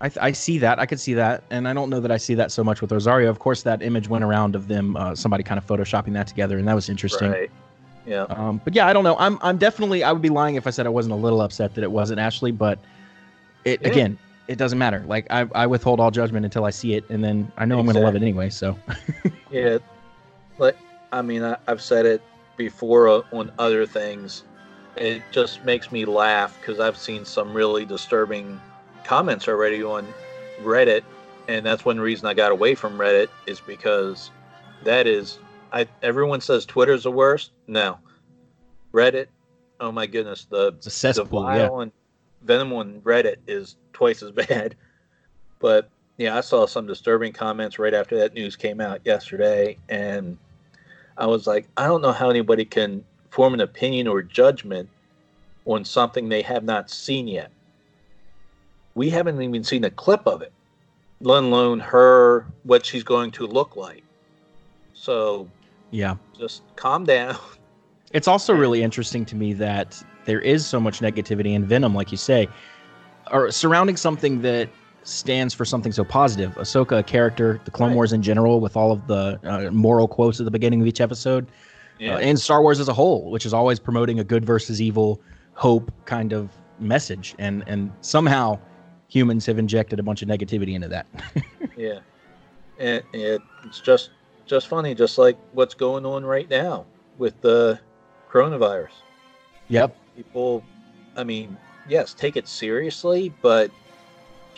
I, 0.00 0.08
th- 0.08 0.22
I 0.22 0.30
see 0.32 0.58
that. 0.58 0.78
I 0.78 0.86
could 0.86 1.00
see 1.00 1.14
that, 1.14 1.42
and 1.50 1.66
I 1.66 1.72
don't 1.74 1.90
know 1.90 1.98
that 1.98 2.12
I 2.12 2.16
see 2.18 2.34
that 2.34 2.52
so 2.52 2.62
much 2.62 2.80
with 2.80 2.92
Rosario. 2.92 3.28
Of 3.28 3.40
course, 3.40 3.62
that 3.64 3.82
image 3.82 4.08
went 4.08 4.22
around 4.22 4.54
of 4.54 4.68
them, 4.68 4.96
uh, 4.96 5.14
somebody 5.16 5.42
kind 5.42 5.58
of 5.58 5.66
photoshopping 5.66 6.12
that 6.12 6.28
together, 6.28 6.56
and 6.58 6.68
that 6.68 6.74
was 6.74 6.88
interesting. 6.88 7.32
Right. 7.32 7.50
Yeah. 8.06 8.22
Um, 8.30 8.60
but 8.64 8.74
yeah, 8.74 8.86
I 8.86 8.92
don't 8.92 9.04
know. 9.04 9.16
I'm 9.18 9.38
I'm 9.42 9.58
definitely. 9.58 10.04
I 10.04 10.12
would 10.12 10.22
be 10.22 10.28
lying 10.30 10.54
if 10.54 10.66
I 10.66 10.70
said 10.70 10.86
I 10.86 10.90
wasn't 10.90 11.12
a 11.14 11.16
little 11.16 11.40
upset 11.42 11.74
that 11.74 11.82
it 11.82 11.90
wasn't 11.90 12.20
Ashley, 12.20 12.52
but 12.52 12.78
it 13.64 13.82
Yeah. 13.82 13.88
again, 13.88 14.18
it 14.46 14.56
doesn't 14.56 14.78
matter. 14.78 15.04
Like 15.06 15.26
I, 15.30 15.46
I 15.54 15.66
withhold 15.66 15.98
all 16.00 16.10
judgment 16.12 16.44
until 16.46 16.64
I 16.64 16.70
see 16.70 16.94
it, 16.94 17.04
and 17.10 17.22
then 17.22 17.50
I 17.58 17.64
know 17.66 17.78
I'm 17.80 17.84
gonna 17.84 17.98
love 18.00 18.14
it 18.14 18.22
anyway. 18.22 18.48
So 18.50 18.78
Yeah, 19.50 19.78
like 20.58 20.76
I 21.12 21.22
mean, 21.22 21.42
I, 21.42 21.56
I've 21.66 21.80
said 21.82 22.06
it 22.06 22.22
before 22.56 23.08
uh, 23.08 23.22
on 23.32 23.50
other 23.58 23.86
things. 23.86 24.44
It 24.96 25.22
just 25.30 25.64
makes 25.64 25.92
me 25.92 26.04
laugh 26.04 26.58
because 26.60 26.80
I've 26.80 26.96
seen 26.98 27.24
some 27.24 27.54
really 27.54 27.84
disturbing 27.84 28.60
comments 29.04 29.48
already 29.48 29.82
on 29.82 30.06
Reddit, 30.62 31.02
and 31.46 31.64
that's 31.64 31.84
one 31.84 32.00
reason 32.00 32.26
I 32.26 32.34
got 32.34 32.52
away 32.52 32.74
from 32.74 32.98
Reddit 32.98 33.28
is 33.46 33.60
because 33.60 34.30
that 34.84 35.06
is, 35.06 35.38
I 35.72 35.86
everyone 36.02 36.40
says 36.40 36.66
Twitter's 36.66 37.04
the 37.04 37.12
worst. 37.12 37.52
No, 37.68 37.98
Reddit. 38.92 39.26
Oh 39.80 39.92
my 39.92 40.06
goodness, 40.06 40.46
the 40.50 40.68
it's 40.76 40.86
a 40.86 40.90
cesspool. 40.90 41.42
the 41.42 41.54
Yeah. 41.54 41.68
vile 41.68 41.80
and 41.80 41.92
venom 42.42 42.72
on 42.72 43.00
Reddit 43.02 43.36
is 43.46 43.76
twice 43.92 44.22
as 44.22 44.30
bad. 44.48 44.74
But 45.60 45.88
yeah, 46.16 46.36
I 46.36 46.40
saw 46.40 46.66
some 46.66 46.86
disturbing 46.86 47.32
comments 47.32 47.78
right 47.78 47.94
after 47.94 48.18
that 48.18 48.34
news 48.34 48.56
came 48.56 48.80
out 48.80 49.00
yesterday, 49.04 49.78
and 49.88 50.36
I 51.18 51.26
was 51.26 51.46
like, 51.46 51.68
I 51.76 51.86
don't 51.86 52.00
know 52.00 52.12
how 52.12 52.30
anybody 52.30 52.64
can 52.64 53.04
form 53.30 53.52
an 53.52 53.60
opinion 53.60 54.06
or 54.06 54.22
judgment 54.22 54.88
on 55.66 55.84
something 55.84 56.28
they 56.28 56.42
have 56.42 56.64
not 56.64 56.90
seen 56.90 57.26
yet. 57.28 57.50
We 58.94 59.10
haven't 59.10 59.40
even 59.42 59.64
seen 59.64 59.84
a 59.84 59.90
clip 59.90 60.26
of 60.26 60.42
it, 60.42 60.52
let 61.20 61.42
alone 61.42 61.80
her 61.80 62.46
what 62.62 62.86
she's 62.86 63.02
going 63.02 63.32
to 63.32 63.46
look 63.46 63.76
like. 63.76 64.04
So 64.94 65.48
Yeah. 65.90 66.16
just 66.38 66.62
calm 66.76 67.04
down. 67.04 67.36
It's 68.14 68.26
also 68.26 68.54
really 68.54 68.82
interesting 68.82 69.26
to 69.26 69.36
me 69.36 69.52
that 69.52 70.02
there 70.24 70.40
is 70.40 70.66
so 70.66 70.80
much 70.80 71.00
negativity 71.00 71.54
and 71.54 71.66
venom, 71.66 71.94
like 71.94 72.10
you 72.10 72.16
say, 72.16 72.48
or 73.30 73.50
surrounding 73.50 73.98
something 73.98 74.40
that 74.40 74.70
stands 75.08 75.54
for 75.54 75.64
something 75.64 75.92
so 75.92 76.04
positive. 76.04 76.54
Ahsoka, 76.56 76.98
a 76.98 77.02
character, 77.02 77.60
the 77.64 77.70
Clone 77.70 77.90
Right. 77.90 77.94
Wars 77.96 78.12
in 78.12 78.22
general, 78.22 78.60
with 78.60 78.76
all 78.76 78.92
of 78.92 79.06
the 79.06 79.38
uh, 79.44 79.70
moral 79.70 80.06
quotes 80.08 80.38
at 80.40 80.44
the 80.44 80.50
beginning 80.50 80.80
of 80.80 80.86
each 80.86 81.00
episode, 81.00 81.46
Yeah. 81.98 82.14
uh, 82.14 82.18
and 82.18 82.38
Star 82.38 82.60
Wars 82.62 82.78
as 82.80 82.88
a 82.88 82.92
whole, 82.94 83.30
which 83.30 83.46
is 83.46 83.54
always 83.54 83.78
promoting 83.78 84.20
a 84.20 84.24
good 84.24 84.44
versus 84.44 84.80
evil, 84.82 85.20
hope 85.54 85.90
kind 86.04 86.32
of 86.32 86.50
message, 86.78 87.34
and 87.38 87.64
and 87.66 87.90
somehow 88.02 88.58
humans 89.08 89.46
have 89.46 89.58
injected 89.58 89.98
a 89.98 90.02
bunch 90.02 90.22
of 90.22 90.28
negativity 90.28 90.74
into 90.74 90.88
that. 90.88 91.06
Yeah, 91.76 92.00
and 92.80 93.02
it, 93.12 93.40
it's 93.64 93.80
just 93.80 94.10
just 94.46 94.66
funny, 94.68 94.94
just 94.94 95.16
like 95.16 95.38
what's 95.52 95.74
going 95.74 96.04
on 96.04 96.24
right 96.24 96.48
now 96.50 96.86
with 97.18 97.40
the 97.40 97.78
coronavirus. 98.30 98.90
yep. 99.68 99.96
People, 100.16 100.64
I 101.16 101.22
mean, 101.24 101.56
yes, 101.88 102.14
take 102.14 102.36
it 102.36 102.48
seriously, 102.48 103.32
but 103.42 103.70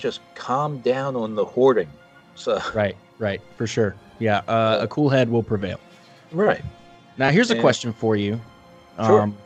just 0.01 0.21
calm 0.35 0.79
down 0.81 1.15
on 1.15 1.35
the 1.35 1.45
hoarding. 1.45 1.89
So 2.35 2.61
Right. 2.75 2.97
Right. 3.19 3.41
For 3.57 3.67
sure. 3.67 3.95
Yeah. 4.19 4.39
Uh, 4.49 4.79
a 4.81 4.89
cool 4.89 5.09
head 5.09 5.29
will 5.29 5.43
prevail. 5.43 5.79
right, 6.33 6.63
Now, 7.19 7.31
here's 7.31 7.51
a 7.51 7.55
Yeah. 7.57 7.61
question 7.61 7.93
for 7.93 8.17
you. 8.17 8.41
Sure. 9.05 9.21
Um, 9.23 9.37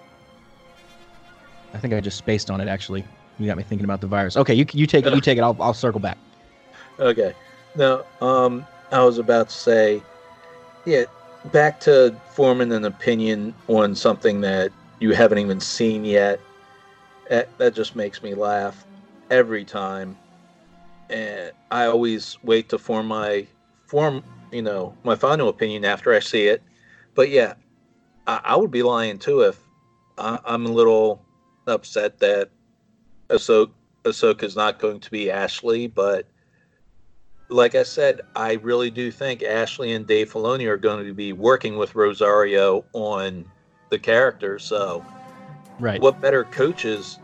I 1.72 1.78
think 1.78 1.92
I 1.92 2.00
just 2.00 2.18
spaced 2.18 2.50
on 2.50 2.60
it. 2.60 2.68
Actually, 2.68 3.04
you 3.38 3.46
got 3.46 3.56
me 3.56 3.62
thinking 3.64 3.84
about 3.84 4.00
the 4.00 4.06
virus. 4.06 4.36
Okay, 4.36 4.54
you 4.54 4.64
you 4.72 4.86
take 4.86 5.06
it. 5.06 5.12
You 5.14 5.20
take 5.20 5.38
it. 5.38 5.40
I'll 5.40 5.56
I'll 5.60 5.74
circle 5.74 6.00
back. 6.00 6.18
okay. 7.00 7.34
Now, 7.76 8.04
um, 8.20 8.64
I 8.92 9.02
was 9.04 9.18
about 9.18 9.48
to 9.48 9.54
say, 9.54 10.02
yeah, 10.86 11.04
back 11.46 11.80
to 11.80 12.14
forming 12.30 12.70
an 12.72 12.84
opinion 12.84 13.54
on 13.66 13.96
something 13.96 14.40
that 14.42 14.70
you 15.00 15.12
haven't 15.12 15.38
even 15.38 15.58
seen 15.58 16.04
yet. 16.04 16.38
That, 17.28 17.48
that 17.58 17.74
just 17.74 17.96
makes 17.96 18.22
me 18.22 18.34
laugh 18.34 18.84
every 19.30 19.64
time. 19.64 20.16
And 21.14 21.52
I 21.70 21.86
always 21.86 22.38
wait 22.42 22.68
to 22.70 22.78
form 22.78 23.06
my 23.06 23.46
form, 23.86 24.24
you 24.50 24.62
know, 24.62 24.96
my 25.04 25.14
final 25.14 25.48
opinion 25.48 25.84
after 25.84 26.12
I 26.12 26.18
see 26.18 26.48
it. 26.48 26.60
But 27.14 27.30
yeah, 27.30 27.54
I, 28.26 28.40
I 28.42 28.56
would 28.56 28.72
be 28.72 28.82
lying 28.82 29.18
too 29.20 29.42
if 29.42 29.60
I, 30.18 30.40
I'm 30.44 30.66
a 30.66 30.72
little 30.72 31.24
upset 31.68 32.18
that 32.18 32.50
Ahsoka 33.30 33.70
Ahsoka's 34.02 34.56
not 34.56 34.80
going 34.80 34.98
to 34.98 35.10
be 35.10 35.30
Ashley. 35.30 35.86
But 35.86 36.26
like 37.48 37.76
I 37.76 37.84
said, 37.84 38.22
I 38.34 38.54
really 38.54 38.90
do 38.90 39.12
think 39.12 39.44
Ashley 39.44 39.92
and 39.92 40.08
Dave 40.08 40.32
Filoni 40.32 40.66
are 40.66 40.76
going 40.76 41.06
to 41.06 41.14
be 41.14 41.32
working 41.32 41.76
with 41.76 41.94
Rosario 41.94 42.84
on 42.92 43.44
the 43.90 44.00
character. 44.00 44.58
So 44.58 45.04
Right. 45.78 46.00
what 46.00 46.20
better 46.20 46.42
coaches 46.42 47.20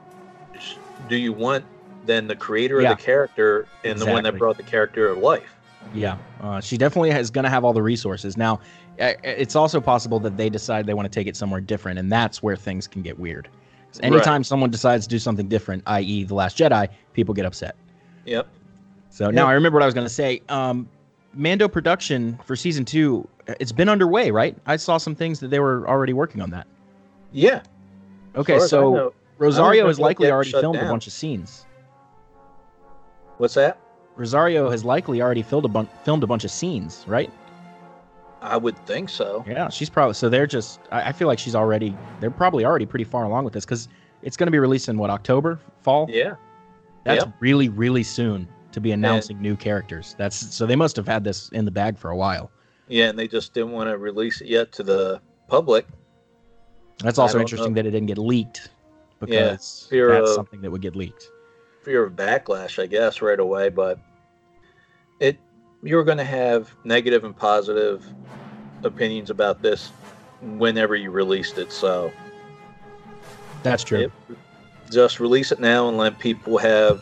do 1.09 1.17
you 1.17 1.33
want 1.33 1.65
then 2.07 2.27
the 2.27 2.37
creator 2.37 2.81
Yeah. 2.81 2.93
of 2.93 2.99
the 2.99 3.05
character 3.05 3.67
and 3.85 3.99
the 3.99 4.07
one 4.07 4.25
that 4.25 4.39
brought 4.39 4.57
the 4.57 4.63
character 4.63 5.09
of 5.09 5.19
life? 5.19 5.57
Yeah, 5.95 6.17
uh, 6.43 6.61
she 6.61 6.77
definitely 6.77 7.11
is 7.11 7.31
going 7.31 7.45
to 7.45 7.51
have 7.51 7.65
all 7.65 7.73
the 7.73 7.83
resources. 7.83 8.37
Now, 8.37 8.61
it's 8.99 9.57
also 9.57 9.81
possible 9.81 10.21
that 10.21 10.37
they 10.37 10.51
decide 10.51 10.87
they 10.87 10.95
want 10.95 11.11
to 11.11 11.15
take 11.19 11.27
it 11.27 11.37
somewhere 11.37 11.61
different, 11.61 11.99
and 11.99 12.13
that's 12.13 12.43
where 12.43 12.57
things 12.57 12.87
can 12.87 13.03
get 13.03 13.19
weird. 13.19 13.49
anytime 14.05 14.45
someone 14.45 14.71
decides 14.71 15.05
to 15.05 15.11
do 15.11 15.19
something 15.19 15.49
different, 15.49 15.83
i.e., 15.87 16.23
The 16.23 16.35
Last 16.35 16.57
Jedi, 16.57 16.89
people 17.13 17.35
get 17.35 17.45
upset. 17.45 17.75
Yep. 18.25 18.47
So 19.09 19.31
now 19.31 19.49
I 19.49 19.53
remember 19.55 19.77
what 19.77 19.83
I 19.83 19.87
was 19.87 19.95
going 19.95 20.07
to 20.07 20.13
say. 20.13 20.43
Um, 20.49 20.89
Mando 21.35 21.67
production 21.67 22.39
for 22.45 22.55
season 22.55 22.85
two, 22.85 23.27
it's 23.59 23.73
been 23.73 23.89
underway, 23.89 24.31
right? 24.31 24.57
I 24.67 24.77
saw 24.77 24.97
some 24.97 25.15
things 25.17 25.41
that 25.41 25.49
they 25.49 25.59
were 25.59 25.89
already 25.89 26.13
working 26.13 26.41
on 26.41 26.51
that. 26.51 26.67
Yeah. 27.33 27.63
Okay, 28.37 28.55
far 28.55 28.65
as 28.65 28.73
I 28.73 28.77
so 28.77 29.15
Rosario 29.39 29.87
has 29.89 29.99
likely 29.99 30.31
already 30.31 30.53
filmed 30.53 30.79
a 30.79 30.85
bunch 30.89 31.07
of 31.07 31.13
scenes. 31.13 31.67
What's 33.41 33.55
that? 33.55 33.79
Rosario 34.17 34.69
has 34.69 34.85
likely 34.85 35.23
already 35.23 35.41
filmed 35.41 35.65
a 35.65 35.69
bunch 35.69 35.89
filmed 36.05 36.23
a 36.23 36.27
bunch 36.27 36.45
of 36.45 36.51
scenes, 36.51 37.07
right? 37.09 37.33
I 38.43 38.59
would 38.59 38.77
think 38.87 39.09
so. 39.09 39.43
Yeah, 39.49 39.71
she's 39.71 39.89
probably 39.89 40.13
so 40.13 40.29
they're 40.29 40.47
just. 40.47 40.79
I, 40.93 41.09
I 41.09 41.13
feel 41.13 41.27
like 41.27 41.39
she's 41.39 41.55
already. 41.55 41.97
They're 42.21 42.31
probably 42.31 42.67
already 42.67 42.85
pretty 42.85 43.05
far 43.05 43.25
along 43.25 43.45
with 43.45 43.55
this 43.55 43.65
because 43.65 43.89
it's 44.21 44.37
going 44.37 44.47
to 44.47 44.51
be 44.51 44.59
released 44.59 44.91
in 44.91 44.99
what 44.99 45.09
October, 45.09 45.59
fall. 45.81 46.07
Yeah. 46.11 46.35
That's 47.05 47.25
Yep. 47.25 47.35
really 47.41 47.71
really 47.71 48.03
soon 48.03 48.47
to 48.73 48.81
be 48.81 48.93
announcing 48.93 49.41
new 49.41 49.57
characters. 49.57 50.15
That's 50.19 50.37
so 50.55 50.67
they 50.67 50.77
must 50.77 50.95
have 50.97 51.09
had 51.09 51.25
this 51.25 51.49
in 51.51 51.65
the 51.65 51.71
bag 51.71 51.99
for 51.99 52.11
a 52.11 52.17
while. 52.17 52.51
Yeah, 52.89 53.09
and 53.09 53.19
they 53.19 53.27
just 53.27 53.55
didn't 53.55 53.73
want 53.73 53.89
to 53.89 53.97
release 53.97 54.43
it 54.43 54.49
yet 54.49 54.71
to 54.73 54.83
the 54.83 55.23
public. 55.49 55.87
That's 56.99 57.19
also 57.19 57.41
interesting 57.41 57.73
know. 57.73 57.77
that 57.77 57.87
it 57.87 57.93
didn't 57.93 58.09
get 58.09 58.19
leaked 58.19 58.69
because 59.19 59.87
fear 59.89 60.13
that's 60.13 60.29
of- 60.29 60.35
something 60.35 60.61
that 60.61 60.71
would 60.71 60.83
get 60.83 60.95
leaked. 60.95 61.31
Fear 61.83 62.05
of 62.05 62.15
backlash, 62.15 62.83
I 62.83 62.87
guess, 62.87 63.23
right 63.23 63.39
away. 63.41 63.69
But 63.69 63.99
it 65.19 65.39
you're 65.83 66.05
going 66.05 66.19
to 66.19 66.25
have 66.25 66.71
negative 66.85 67.25
and 67.25 67.37
positive 67.37 68.05
opinions 68.85 69.31
about 69.31 69.63
this 69.63 69.91
whenever 70.43 70.95
you 70.95 71.11
released 71.11 71.59
it. 71.59 71.73
So 71.73 72.13
That's 73.63 73.83
true. 73.85 74.01
it- 74.01 74.13
just 74.91 75.21
release 75.21 75.53
it 75.53 75.61
now 75.61 75.87
and 75.89 75.97
let 75.97 76.19
people 76.19 76.59
have, 76.59 77.01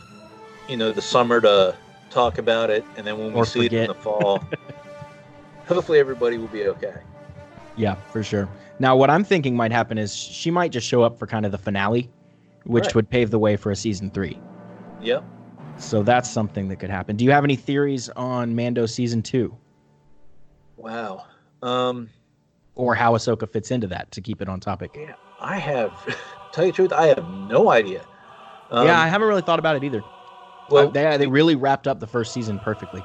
you 0.67 0.77
know, 0.77 0.91
the 0.91 1.01
summer 1.01 1.41
to 1.41 1.75
talk 2.11 2.37
about 2.37 2.69
it, 2.69 2.85
and 2.97 3.07
then 3.07 3.17
when 3.17 3.33
we 3.33 3.39
Or 3.39 3.45
see 3.45 3.65
it 3.65 3.73
in 3.73 3.87
the 3.87 3.95
fall, 3.95 4.43
hopefully 5.67 5.97
everybody 5.97 6.37
will 6.37 6.49
be 6.49 6.67
okay. 6.67 6.93
Yeah, 7.77 7.95
for 8.11 8.21
sure. 8.21 8.47
Now, 8.77 8.95
what 8.95 9.09
I'm 9.09 9.23
thinking 9.23 9.55
might 9.55 9.71
happen 9.71 9.97
is 9.97 10.15
she 10.15 10.51
might 10.51 10.71
just 10.71 10.85
show 10.87 11.01
up 11.01 11.17
for 11.17 11.25
kind 11.25 11.47
of 11.47 11.51
the 11.51 11.57
finale, 11.57 12.11
which 12.65 12.85
Right. 12.85 12.95
would 12.95 13.09
pave 13.09 13.31
the 13.31 13.39
way 13.39 13.55
for 13.55 13.71
a 13.71 13.75
season 13.75 14.11
three. 14.11 14.39
Yep. 15.01 15.23
So 15.77 16.03
that's 16.03 16.29
something 16.29 16.67
that 16.69 16.77
could 16.77 16.89
happen. 16.89 17.15
Do 17.15 17.23
you 17.23 17.31
have 17.31 17.43
any 17.43 17.55
theories 17.55 18.09
on 18.09 18.55
Mando 18.55 18.85
season 18.85 19.21
two 19.21 19.55
Wow. 20.75 21.25
Um. 21.61 22.09
or 22.75 22.95
how 22.95 23.13
Ahsoka 23.13 23.49
fits 23.49 23.71
into 23.71 23.87
that 23.87 24.11
to 24.11 24.21
keep 24.21 24.41
it 24.41 24.47
on 24.49 24.59
topic? 24.59 24.95
Yeah, 24.99 25.15
I 25.39 25.57
have. 25.57 25.93
Tell 26.51 26.65
you 26.65 26.71
the 26.71 26.75
truth, 26.75 26.93
I 26.93 27.07
have 27.07 27.27
no 27.29 27.69
idea. 27.69 28.05
Um, 28.71 28.85
yeah, 28.87 28.99
I 28.99 29.07
haven't 29.07 29.27
really 29.27 29.41
thought 29.41 29.59
about 29.59 29.75
it 29.75 29.83
either. 29.83 30.03
well, 30.69 30.87
Uh, 30.87 30.91
they, 30.91 31.17
they 31.17 31.27
really 31.27 31.55
wrapped 31.55 31.87
up 31.87 31.99
the 31.99 32.07
first 32.07 32.31
season 32.33 32.59
perfectly. 32.59 33.03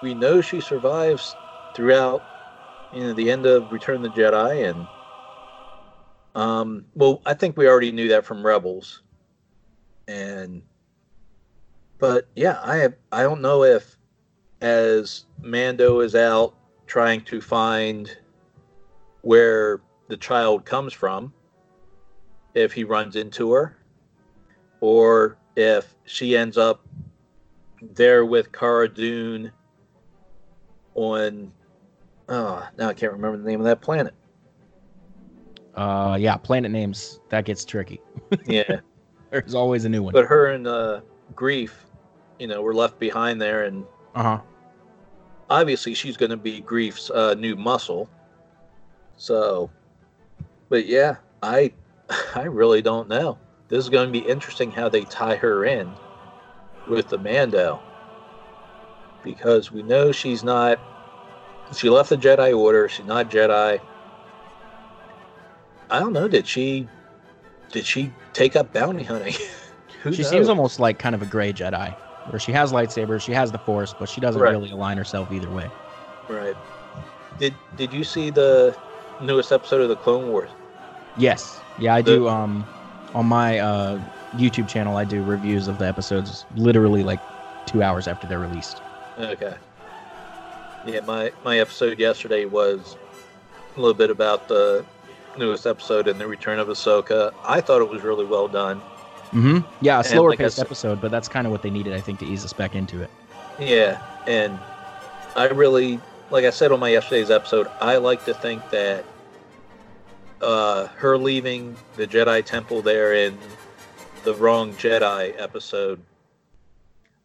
we 0.00 0.14
know 0.14 0.40
she 0.40 0.60
survives 0.60 1.36
throughout 1.74 2.22
you 2.92 3.02
know 3.04 3.12
the 3.14 3.30
end 3.30 3.46
of 3.46 3.72
return 3.72 3.96
of 3.96 4.02
the 4.02 4.10
jedi 4.20 4.68
and 4.68 4.86
um 6.34 6.84
well 6.94 7.22
i 7.24 7.32
think 7.32 7.56
we 7.56 7.66
already 7.66 7.90
knew 7.92 8.08
that 8.08 8.24
from 8.24 8.44
rebels 8.44 9.02
and 10.08 10.62
but 12.02 12.26
yeah 12.34 12.58
i 12.64 12.78
have 12.78 12.94
i 13.12 13.22
don't 13.22 13.40
know 13.40 13.62
if 13.62 13.96
as 14.60 15.26
mando 15.40 16.00
is 16.00 16.16
out 16.16 16.52
trying 16.88 17.20
to 17.20 17.40
find 17.40 18.18
where 19.20 19.80
the 20.08 20.16
child 20.16 20.64
comes 20.64 20.92
from 20.92 21.32
if 22.54 22.72
he 22.72 22.82
runs 22.82 23.14
into 23.14 23.52
her 23.52 23.78
or 24.80 25.38
if 25.54 25.94
she 26.04 26.36
ends 26.36 26.58
up 26.58 26.84
there 27.94 28.24
with 28.24 28.50
Cara 28.50 28.88
Dune 28.88 29.52
on 30.94 31.52
oh 32.28 32.66
now 32.76 32.88
I 32.88 32.94
can't 32.94 33.12
remember 33.12 33.38
the 33.38 33.48
name 33.48 33.60
of 33.60 33.64
that 33.66 33.80
planet. 33.80 34.14
Uh, 35.74 36.16
yeah, 36.20 36.36
planet 36.36 36.70
names 36.70 37.20
that 37.28 37.44
gets 37.44 37.64
tricky. 37.64 38.00
Yeah. 38.46 38.80
There's 39.30 39.54
always 39.54 39.84
a 39.84 39.88
new 39.88 40.02
one. 40.02 40.12
but 40.12 40.26
her 40.26 40.48
and 40.48 40.66
uh 40.66 41.00
Greef, 41.34 41.70
you 42.38 42.46
know, 42.46 42.62
were 42.62 42.74
left 42.74 42.98
behind 42.98 43.40
there 43.40 43.64
and 43.64 43.84
Uh 44.14 44.22
huh. 44.22 44.38
obviously 45.50 45.94
she's 45.94 46.16
gonna 46.16 46.36
be 46.36 46.60
Greef's 46.60 47.10
uh 47.10 47.34
new 47.34 47.56
muscle. 47.56 48.08
So 49.16 49.70
but 50.68 50.86
yeah, 50.86 51.16
I 51.42 51.72
I 52.34 52.42
really 52.44 52.82
don't 52.82 53.08
know. 53.08 53.38
This 53.68 53.78
is 53.84 53.88
gonna 53.90 54.10
be 54.10 54.18
interesting 54.20 54.70
how 54.70 54.88
they 54.88 55.02
tie 55.04 55.36
her 55.36 55.64
in 55.64 55.92
with 56.88 57.08
the 57.08 57.18
Mando. 57.18 57.80
Because 59.22 59.70
we 59.70 59.82
know 59.82 60.10
she's 60.10 60.42
not 60.42 60.80
she 61.74 61.88
left 61.88 62.10
the 62.10 62.16
Jedi 62.16 62.56
Order, 62.58 62.88
she's 62.88 63.06
not 63.06 63.30
Jedi. 63.30 63.80
I 65.90 65.98
don't 66.00 66.12
know, 66.12 66.26
did 66.28 66.46
she 66.46 66.88
did 67.70 67.86
she 67.86 68.12
take 68.32 68.56
up 68.56 68.72
bounty 68.72 69.04
hunting? 69.04 69.34
Who 70.02 70.12
She 70.12 70.22
knows? 70.22 70.30
seems 70.30 70.48
almost 70.48 70.80
like 70.80 70.98
kind 70.98 71.14
of 71.14 71.22
a 71.22 71.26
gray 71.26 71.52
Jedi, 71.52 71.94
where 72.26 72.38
she 72.38 72.52
has 72.52 72.72
lightsabers, 72.72 73.20
she 73.22 73.32
has 73.32 73.50
the 73.52 73.58
Force, 73.58 73.94
but 73.98 74.08
she 74.08 74.20
doesn't 74.20 74.40
Right. 74.40 74.50
really 74.52 74.70
align 74.70 74.96
herself 74.96 75.30
either 75.32 75.50
way. 75.50 75.70
Right. 76.28 76.56
Did 77.38 77.54
did 77.76 77.92
you 77.92 78.04
see 78.04 78.30
the 78.30 78.76
newest 79.20 79.52
episode 79.52 79.80
of 79.80 79.88
the 79.88 79.96
Clone 79.96 80.28
Wars? 80.28 80.50
Yes. 81.16 81.60
Yeah, 81.78 81.94
I 81.94 82.02
The- 82.02 82.16
do. 82.16 82.28
Um, 82.28 82.64
on 83.14 83.26
my 83.26 83.58
uh, 83.58 83.98
YouTube 84.36 84.68
channel, 84.68 84.96
I 84.96 85.04
do 85.04 85.22
reviews 85.22 85.68
of 85.68 85.78
the 85.78 85.86
episodes 85.86 86.46
literally 86.54 87.02
like 87.02 87.20
two 87.66 87.82
hours 87.82 88.08
after 88.08 88.26
they're 88.26 88.38
released. 88.38 88.80
Okay. 89.18 89.54
Yeah, 90.86 91.00
my 91.00 91.32
my 91.44 91.58
episode 91.58 91.98
yesterday 92.00 92.44
was 92.44 92.96
a 93.76 93.80
little 93.80 93.94
bit 93.94 94.10
about 94.10 94.48
the 94.48 94.84
newest 95.36 95.66
episode 95.66 96.08
and 96.08 96.20
the 96.20 96.26
return 96.26 96.58
of 96.58 96.68
Ahsoka. 96.68 97.32
I 97.44 97.60
thought 97.60 97.80
it 97.80 97.88
was 97.88 98.02
really 98.02 98.24
well 98.24 98.48
done. 98.48 98.82
Mm-hmm. 99.32 99.58
Yeah, 99.84 100.00
a 100.00 100.04
slower 100.04 100.30
like 100.30 100.38
paced 100.38 100.56
said- 100.56 100.66
episode, 100.66 101.00
but 101.00 101.10
that's 101.10 101.28
kind 101.28 101.46
of 101.46 101.50
what 101.52 101.62
they 101.62 101.70
needed, 101.70 101.94
I 101.94 102.00
think, 102.00 102.18
to 102.20 102.26
ease 102.26 102.44
us 102.44 102.52
back 102.52 102.74
into 102.74 103.00
it. 103.02 103.10
Yeah, 103.58 104.02
and 104.26 104.58
I 105.36 105.46
really, 105.48 106.00
like 106.30 106.44
I 106.44 106.50
said 106.50 106.72
on 106.72 106.80
my 106.80 106.90
yesterday's 106.90 107.30
episode, 107.30 107.68
I 107.80 107.96
like 107.96 108.24
to 108.26 108.34
think 108.34 108.68
that 108.70 109.04
uh, 110.40 110.86
her 110.96 111.16
leaving 111.16 111.76
the 111.96 112.06
Jedi 112.06 112.44
Temple 112.44 112.82
there 112.82 113.14
in 113.14 113.38
the 114.24 114.34
wrong 114.34 114.72
Jedi 114.74 115.34
episode, 115.40 116.00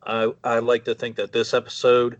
I 0.05 0.31
I 0.43 0.59
like 0.59 0.85
to 0.85 0.95
think 0.95 1.15
that 1.17 1.31
this 1.31 1.53
episode 1.53 2.17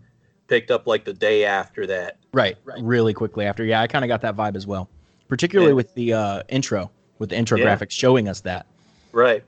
picked 0.48 0.70
up 0.70 0.86
like 0.86 1.04
the 1.04 1.12
day 1.12 1.44
after 1.44 1.86
that. 1.86 2.16
Right, 2.32 2.56
right. 2.64 2.82
Really 2.82 3.14
quickly 3.14 3.44
after. 3.46 3.64
Yeah, 3.64 3.80
I 3.80 3.86
kind 3.86 4.04
of 4.04 4.08
got 4.08 4.20
that 4.22 4.36
vibe 4.36 4.56
as 4.56 4.66
well, 4.66 4.88
particularly 5.28 5.70
Yeah. 5.70 5.76
with 5.76 5.94
the 5.94 6.12
uh, 6.14 6.42
intro, 6.48 6.90
with 7.18 7.30
the 7.30 7.36
intro 7.36 7.58
Yeah. 7.58 7.64
graphics 7.76 7.92
showing 7.92 8.28
us 8.28 8.40
that. 8.42 8.66
Right. 9.12 9.44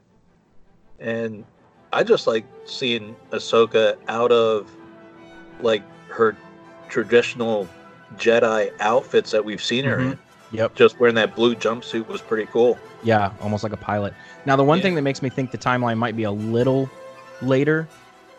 And 1.01 1.45
I 1.93 2.05
just 2.05 2.27
like 2.27 2.45
seeing 2.67 3.17
Ahsoka 3.31 3.97
out 4.09 4.31
of 4.33 4.71
like 5.61 5.83
her 6.09 6.37
traditional 6.89 7.69
Jedi 8.17 8.71
outfits 8.81 9.31
that 9.31 9.45
we've 9.45 9.63
seen 9.63 9.85
her 9.85 9.97
Mhm. 9.99 10.13
in. 10.13 10.19
Yep. 10.53 10.75
Just 10.75 10.99
wearing 10.99 11.15
that 11.15 11.35
blue 11.37 11.55
jumpsuit 11.55 12.09
was 12.09 12.21
pretty 12.21 12.47
cool. 12.47 12.77
Yeah, 13.03 13.31
almost 13.41 13.63
like 13.63 13.73
a 13.73 13.77
pilot. 13.77 14.13
Now, 14.47 14.57
the 14.57 14.65
one 14.65 14.79
Yeah. 14.79 14.83
thing 14.83 14.95
that 14.97 15.03
makes 15.03 15.23
me 15.23 15.29
think 15.31 15.53
the 15.53 15.59
timeline 15.59 15.97
might 15.97 16.17
be 16.17 16.25
a 16.25 16.31
little 16.33 16.91
later 17.41 17.89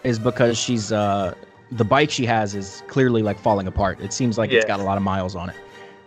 is 0.04 0.20
because 0.20 0.58
she's 0.58 0.92
uh 0.92 1.34
the 1.72 1.86
bike 1.86 2.12
she 2.12 2.26
has 2.26 2.54
is 2.54 2.84
clearly 2.90 3.24
like 3.24 3.40
falling 3.40 3.66
apart. 3.66 3.98
It 4.02 4.12
seems 4.12 4.38
like 4.38 4.52
it's 4.52 4.66
got 4.66 4.82
a 4.82 4.84
lot 4.84 4.98
of 4.98 5.04
miles 5.04 5.36
on 5.38 5.50
it. 5.50 5.56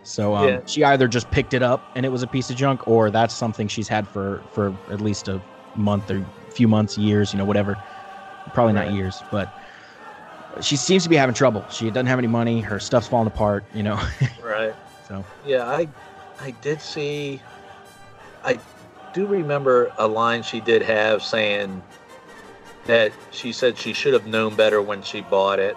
So 0.03 0.35
um, 0.35 0.47
Yeah. 0.47 0.59
she 0.67 0.83
either 0.83 1.07
just 1.07 1.31
picked 1.31 1.55
it 1.55 1.63
up 1.63 1.81
and 1.95 2.05
it 2.05 2.09
was 2.09 2.21
a 2.21 2.27
piece 2.27 2.51
of 2.51 2.55
junk, 2.55 2.87
or 2.87 3.09
that's 3.09 3.33
something 3.33 3.67
she's 3.67 3.87
had 3.87 4.07
for 4.07 4.43
for 4.51 4.73
at 4.91 5.01
least 5.01 5.27
a 5.27 5.41
month 5.75 6.11
or 6.11 6.23
few 6.55 6.67
months, 6.67 6.97
years, 6.97 7.33
you 7.33 7.37
know, 7.37 7.45
whatever. 7.45 7.77
Probably 8.53 8.73
not 8.73 8.93
years, 8.93 9.21
but 9.31 9.49
she 10.61 10.77
seems 10.77 11.03
to 11.03 11.09
be 11.09 11.15
having 11.15 11.35
trouble. 11.35 11.65
She 11.69 11.89
doesn't 11.89 12.07
have 12.07 12.19
any 12.19 12.27
money. 12.27 12.61
Her 12.61 12.79
stuff's 12.79 13.07
falling 13.07 13.27
apart. 13.27 13.65
You 13.73 13.83
know, 13.83 14.01
Right. 14.43 14.73
so 15.07 15.25
Yeah, 15.45 15.65
I 15.65 15.87
I 16.39 16.51
did 16.61 16.81
see 16.81 17.41
I 18.43 18.59
do 19.13 19.25
remember 19.25 19.91
a 19.97 20.07
line 20.07 20.43
she 20.43 20.59
did 20.61 20.81
have 20.83 21.23
saying 21.23 21.81
that 22.85 23.11
she 23.31 23.51
said 23.51 23.77
she 23.77 23.93
should 23.93 24.13
have 24.13 24.27
known 24.27 24.55
better 24.55 24.81
when 24.81 25.01
she 25.01 25.21
bought 25.21 25.59
it. 25.59 25.75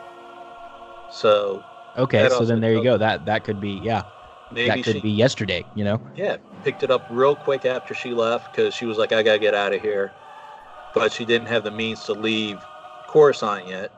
So 1.11 1.65
okay. 1.97 2.29
So 2.29 2.45
then 2.45 2.61
there 2.61 2.75
you 2.75 2.83
go. 2.83 2.99
That 2.99 3.25
that 3.25 3.45
could 3.45 3.61
be 3.61 3.81
yeah. 3.83 4.03
maybe 4.53 4.69
that 4.69 4.85
could 4.85 4.97
she 4.97 5.01
be 5.01 5.11
yesterday. 5.11 5.65
You 5.75 5.85
know. 5.85 6.01
yeah, 6.15 6.37
picked 6.63 6.83
it 6.83 6.91
up 6.91 7.07
real 7.11 7.35
quick 7.35 7.65
after 7.65 7.95
she 7.95 8.13
left 8.13 8.53
because 8.53 8.75
she 8.75 8.85
was 8.85 8.99
like, 8.99 9.13
I 9.13 9.23
gotta 9.23 9.39
get 9.39 9.55
out 9.55 9.73
of 9.73 9.81
here. 9.81 10.13
But 10.95 11.13
she 11.13 11.25
didn't 11.25 11.49
have 11.49 11.65
the 11.65 11.71
means 11.71 12.05
to 12.05 12.13
leave 12.13 12.59
Coruscant 13.07 13.69
yet. 13.69 13.91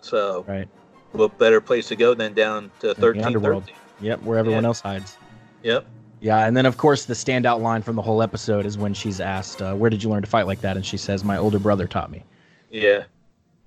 So, 0.00 0.44
Right. 0.48 0.68
what 1.12 1.36
better 1.38 1.60
place 1.60 1.88
to 1.88 1.96
go 1.96 2.14
than 2.14 2.34
down 2.34 2.70
to 2.80 2.94
thirteen 2.94 3.24
underworld. 3.24 3.64
Yep, 4.00 4.22
where 4.22 4.38
everyone 4.38 4.62
Yeah. 4.64 4.68
else 4.68 4.80
hides. 4.80 5.16
Yep. 5.62 5.86
Yeah, 6.20 6.46
and 6.46 6.56
then 6.56 6.66
of 6.66 6.76
course 6.78 7.04
the 7.04 7.14
standout 7.14 7.60
line 7.60 7.82
from 7.82 7.96
the 7.96 8.02
whole 8.02 8.22
episode 8.22 8.66
is 8.66 8.78
when 8.78 8.94
she's 8.94 9.20
asked, 9.20 9.60
uh, 9.62 9.74
"Where 9.74 9.90
did 9.90 10.02
you 10.02 10.10
learn 10.10 10.22
to 10.22 10.28
fight 10.28 10.46
like 10.46 10.60
that?" 10.62 10.76
and 10.76 10.84
she 10.84 10.96
says, 10.96 11.22
"My 11.24 11.36
older 11.36 11.58
brother 11.58 11.86
taught 11.86 12.10
me." 12.10 12.24
Yeah. 12.70 13.04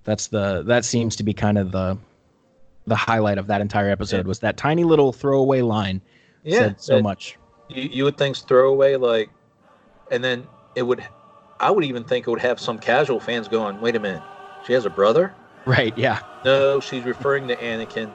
That's 0.03 0.27
the 0.27 0.63
that 0.63 0.83
seems 0.85 1.15
to 1.17 1.23
be 1.23 1.33
kind 1.33 1.57
of 1.57 1.71
the 1.71 1.97
the 2.87 2.95
highlight 2.95 3.37
of 3.37 3.47
that 3.47 3.59
entire 3.61 3.89
episode 3.89 4.25
Yeah. 4.25 4.29
was 4.29 4.39
that 4.39 4.55
tiny 4.57 4.83
little 4.85 5.11
throwaway 5.11 5.61
line 5.61 6.01
Yeah. 6.43 6.59
said 6.59 6.81
so 6.81 7.01
much. 7.01 7.37
You, 7.67 7.83
you 7.91 8.03
would 8.05 8.17
think 8.17 8.37
throwaway 8.37 8.95
like, 8.95 9.29
and 10.11 10.23
then 10.23 10.47
it 10.75 10.83
would. 10.83 11.03
I 11.59 11.71
would 11.71 11.83
even 11.83 12.03
think 12.03 12.27
it 12.27 12.29
would 12.29 12.41
have 12.41 12.59
some 12.59 12.77
casual 12.79 13.19
fans 13.19 13.47
going, 13.47 13.79
"Wait 13.79 13.95
a 13.95 13.99
minute, 13.99 14.23
she 14.61 14.73
has 14.73 14.85
a 14.85 14.89
brother." 14.89 15.35
Right? 15.65 15.93
Yeah. 15.97 16.19
No, 16.43 16.79
she's 16.79 17.03
referring 17.03 17.47
to 17.49 17.57
Anakin. 17.57 18.11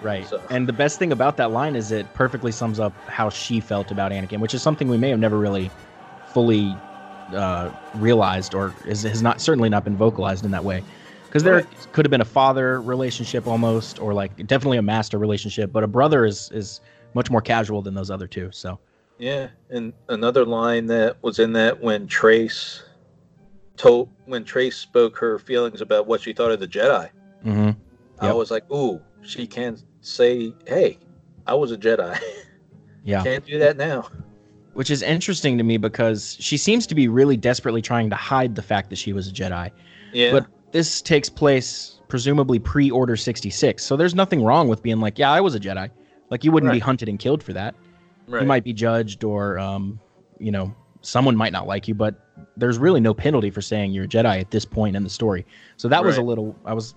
Right. 0.00 0.26
So- 0.26 0.44
And 0.50 0.68
the 0.68 0.72
best 0.72 0.98
thing 0.98 1.12
about 1.12 1.36
that 1.36 1.50
line 1.52 1.76
is 1.76 1.92
it 1.92 2.12
perfectly 2.14 2.52
sums 2.52 2.80
up 2.80 2.92
how 3.08 3.30
she 3.30 3.60
felt 3.60 3.90
about 3.90 4.12
Anakin, 4.12 4.38
which 4.40 4.54
is 4.54 4.62
something 4.62 4.88
we 4.88 4.98
may 4.98 5.10
have 5.10 5.18
never 5.18 5.38
really 5.38 5.70
fully 6.26 6.78
uh, 7.34 7.70
realized 7.94 8.54
or 8.54 8.74
is, 8.84 9.02
has 9.02 9.20
not 9.22 9.40
certainly 9.40 9.68
not 9.68 9.84
been 9.84 9.96
vocalized 9.96 10.44
in 10.44 10.50
that 10.52 10.64
way. 10.64 10.84
Because 11.24 11.42
there 11.42 11.54
Right. 11.56 11.88
could 11.92 12.04
have 12.06 12.10
been 12.10 12.20
a 12.20 12.24
father 12.24 12.80
relationship 12.80 13.46
almost, 13.48 13.98
or 13.98 14.14
like 14.14 14.36
definitely 14.46 14.78
a 14.78 14.82
master 14.82 15.18
relationship, 15.18 15.72
but 15.72 15.82
a 15.82 15.88
brother 15.88 16.24
is 16.24 16.50
is 16.52 16.80
much 17.14 17.30
more 17.30 17.40
casual 17.40 17.82
than 17.82 17.94
those 17.94 18.10
other 18.10 18.26
two. 18.26 18.48
So 18.52 18.78
Yeah, 19.18 19.48
and 19.70 19.92
another 20.08 20.44
line 20.44 20.86
that 20.86 21.16
was 21.22 21.38
in 21.38 21.52
that 21.54 21.80
when 21.80 22.06
Trace 22.06 22.82
told 23.76 24.10
when 24.24 24.44
Trace 24.44 24.76
spoke 24.76 25.18
her 25.18 25.38
feelings 25.38 25.80
about 25.80 26.06
what 26.06 26.20
she 26.20 26.32
thought 26.32 26.52
of 26.52 26.60
the 26.60 26.68
Jedi, 26.68 27.10
hmm 27.42 27.70
I 28.18 28.32
was 28.32 28.50
like, 28.50 28.70
"Ooh, 28.72 29.02
she 29.22 29.46
can 29.46 29.78
say, 30.00 30.54
hey, 30.66 30.98
I 31.46 31.54
was 31.54 31.70
a 31.70 31.76
Jedi. 31.76 32.18
yeah, 33.04 33.22
Can't 33.22 33.44
do 33.44 33.58
that 33.58 33.76
now." 33.76 34.08
which 34.76 34.90
is 34.90 35.00
interesting 35.00 35.56
to 35.56 35.64
me 35.64 35.78
because 35.78 36.36
she 36.38 36.58
seems 36.58 36.86
to 36.86 36.94
be 36.94 37.08
really 37.08 37.36
desperately 37.36 37.80
trying 37.80 38.10
to 38.10 38.16
hide 38.16 38.54
the 38.54 38.60
fact 38.60 38.90
that 38.90 38.96
she 38.96 39.14
was 39.14 39.26
a 39.26 39.32
Jedi. 39.32 39.70
Yeah, 40.12 40.32
But 40.32 40.46
this 40.70 41.00
takes 41.00 41.30
place 41.30 41.98
presumably 42.08 42.58
pre 42.58 42.90
Order 42.90 43.16
66. 43.16 43.82
So 43.82 43.96
there's 43.96 44.14
nothing 44.14 44.44
wrong 44.44 44.68
with 44.68 44.82
being 44.82 45.00
like, 45.00 45.18
yeah, 45.18 45.30
I 45.30 45.40
was 45.40 45.54
a 45.54 45.60
Jedi. 45.60 45.90
Like 46.28 46.44
you 46.44 46.52
wouldn't 46.52 46.72
be 46.72 46.78
hunted 46.78 47.08
and 47.08 47.18
killed 47.18 47.42
for 47.42 47.54
that. 47.54 47.74
right. 48.28 48.42
You 48.42 48.46
might 48.46 48.64
be 48.64 48.74
judged 48.74 49.24
or, 49.24 49.58
um, 49.58 49.98
you 50.38 50.52
know, 50.52 50.74
someone 51.00 51.36
might 51.36 51.52
not 51.52 51.66
like 51.66 51.88
you, 51.88 51.94
but 51.94 52.14
there's 52.56 52.78
really 52.78 53.00
no 53.00 53.14
penalty 53.14 53.50
for 53.50 53.60
saying 53.60 53.92
you're 53.92 54.04
a 54.04 54.08
Jedi 54.08 54.40
at 54.40 54.50
this 54.50 54.64
point 54.64 54.96
in 54.96 55.04
the 55.04 55.10
story. 55.10 55.44
So 55.76 55.88
that 55.88 56.04
was 56.04 56.16
a 56.16 56.22
little, 56.22 56.56
I 56.64 56.72
was 56.72 56.94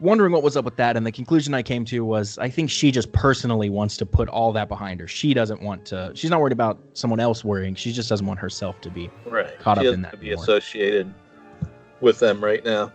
wondering 0.00 0.32
what 0.32 0.42
was 0.42 0.56
up 0.56 0.64
with 0.64 0.76
that. 0.76 0.96
And 0.96 1.06
the 1.06 1.12
conclusion 1.12 1.54
I 1.54 1.62
came 1.62 1.84
to 1.86 2.04
was 2.04 2.38
I 2.38 2.50
think 2.50 2.70
she 2.70 2.90
just 2.90 3.12
personally 3.12 3.70
wants 3.70 3.96
to 3.98 4.06
put 4.06 4.28
all 4.28 4.52
that 4.52 4.68
behind 4.68 5.00
her. 5.00 5.08
She 5.08 5.32
doesn't 5.32 5.62
want 5.62 5.86
to, 5.86 6.12
she's 6.14 6.30
not 6.30 6.40
worried 6.40 6.52
about 6.52 6.78
someone 6.92 7.20
else 7.20 7.44
worrying. 7.44 7.74
She 7.74 7.92
just 7.92 8.08
doesn't 8.08 8.26
want 8.26 8.38
herself 8.38 8.80
to 8.82 8.90
be. 8.90 9.10
right. 9.24 9.58
caught 9.58 9.78
she 9.78 9.88
up 9.88 9.94
in 9.94 10.02
that 10.02 10.20
be 10.20 10.34
more. 10.34 10.42
associated 10.42 11.12
with 12.00 12.18
them 12.18 12.44
right 12.44 12.64
now. 12.64 12.92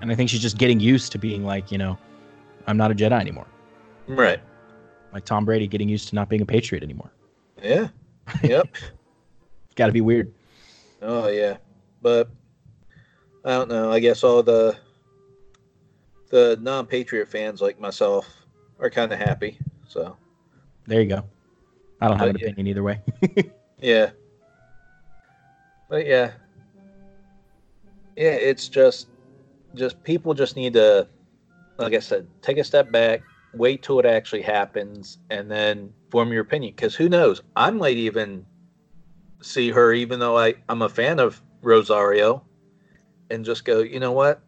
And 0.00 0.10
I 0.10 0.14
think 0.14 0.28
she's 0.28 0.42
just 0.42 0.58
getting 0.58 0.80
used 0.80 1.12
to 1.12 1.18
being 1.18 1.44
like, 1.44 1.70
you 1.70 1.78
know, 1.78 1.96
I'm 2.66 2.76
not 2.76 2.90
a 2.90 2.94
Jedi 2.94 3.18
anymore. 3.18 3.46
Right. 4.06 4.40
like 5.12 5.24
Tom 5.24 5.44
Brady 5.44 5.66
getting 5.66 5.88
used 5.88 6.08
to 6.08 6.14
not 6.14 6.28
being 6.28 6.42
a 6.42 6.46
Patriot 6.46 6.82
anymore. 6.82 7.12
Yeah. 7.62 7.88
Yep. 8.42 8.68
It's 8.72 9.74
got 9.76 9.86
to 9.86 9.92
be 9.92 10.00
weird. 10.00 10.32
Oh 11.04 11.28
yeah, 11.28 11.58
but 12.02 12.28
I 13.44 13.50
don't 13.50 13.68
know. 13.68 13.92
I 13.92 14.00
guess 14.00 14.24
all 14.24 14.42
the 14.42 14.76
the 16.30 16.58
non-patriot 16.60 17.28
fans 17.28 17.60
like 17.60 17.78
myself 17.78 18.44
are 18.80 18.90
kind 18.90 19.12
of 19.12 19.18
happy. 19.18 19.58
So 19.86 20.16
There 20.86 21.00
you 21.00 21.08
go. 21.08 21.24
I 22.00 22.08
don't 22.08 22.18
have 22.18 22.30
an 22.30 22.38
yeah. 22.38 22.46
opinion 22.46 22.66
either 22.66 22.82
way. 22.82 23.00
Yeah. 23.80 24.10
But 25.90 26.06
yeah. 26.06 26.32
Yeah, 28.16 28.30
it's 28.30 28.68
just 28.68 29.08
just 29.74 30.02
people 30.04 30.32
just 30.32 30.56
need 30.56 30.72
to 30.72 31.06
like 31.76 31.92
I 31.92 31.98
said, 31.98 32.26
take 32.40 32.56
a 32.56 32.64
step 32.64 32.90
back, 32.90 33.22
wait 33.52 33.82
till 33.82 33.98
it 33.98 34.06
actually 34.06 34.40
happens 34.42 35.18
and 35.28 35.50
then 35.50 35.92
form 36.10 36.32
your 36.32 36.42
opinion 36.42 36.72
cuz 36.74 36.94
who 36.94 37.10
knows? 37.10 37.42
I 37.56 37.70
might 37.70 37.98
even 37.98 38.46
see 39.44 39.70
her 39.70 39.92
even 39.92 40.18
though 40.18 40.38
I 40.38 40.54
I'm 40.68 40.82
a 40.82 40.88
fan 40.88 41.18
of 41.20 41.40
Rosario 41.62 42.42
and 43.30 43.44
just 43.44 43.64
go, 43.64 43.80
"You 43.80 44.00
know 44.00 44.12
what? 44.12 44.40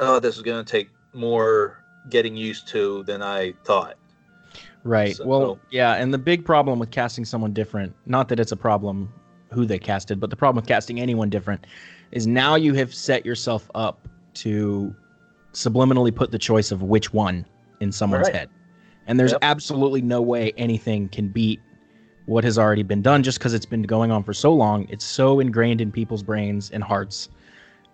Oh, 0.00 0.20
this 0.20 0.36
is 0.36 0.42
going 0.42 0.64
to 0.64 0.70
take 0.70 0.90
more 1.12 1.82
getting 2.10 2.36
used 2.36 2.68
to 2.68 3.02
than 3.04 3.22
I 3.22 3.52
thought." 3.64 3.96
right. 4.84 5.16
So- 5.16 5.26
well, 5.26 5.58
yeah. 5.70 5.94
And 5.94 6.12
the 6.14 6.18
big 6.18 6.44
problem 6.44 6.78
with 6.78 6.90
casting 6.90 7.24
someone 7.24 7.52
different, 7.52 7.94
not 8.06 8.28
that 8.28 8.40
it's 8.40 8.52
a 8.52 8.56
problem 8.56 9.12
who 9.52 9.64
they 9.66 9.78
casted, 9.78 10.20
but 10.20 10.30
the 10.30 10.36
problem 10.36 10.56
with 10.56 10.66
casting 10.68 11.00
anyone 11.00 11.30
different 11.30 11.66
is 12.12 12.26
now 12.26 12.54
you 12.54 12.74
have 12.74 12.94
set 12.94 13.24
yourself 13.26 13.70
up 13.74 14.06
to 14.34 14.94
subliminally 15.52 16.14
put 16.14 16.30
the 16.30 16.38
choice 16.38 16.70
of 16.70 16.82
which 16.82 17.12
one 17.12 17.44
in 17.80 17.90
someone's 17.90 18.26
Right. 18.28 18.34
head. 18.36 18.48
And 19.06 19.18
there's 19.18 19.32
Yep. 19.32 19.38
absolutely 19.42 20.02
no 20.02 20.20
way 20.22 20.52
anything 20.56 21.08
can 21.08 21.28
beat 21.28 21.60
what 22.28 22.44
has 22.44 22.58
already 22.58 22.82
been 22.82 23.00
done 23.00 23.22
just 23.22 23.38
because 23.38 23.54
it's 23.54 23.64
been 23.64 23.82
going 23.82 24.10
on 24.10 24.22
for 24.22 24.34
so 24.34 24.52
long. 24.52 24.86
It's 24.90 25.04
so 25.04 25.40
ingrained 25.40 25.80
in 25.80 25.90
people's 25.90 26.22
brains 26.22 26.70
and 26.70 26.84
hearts. 26.84 27.30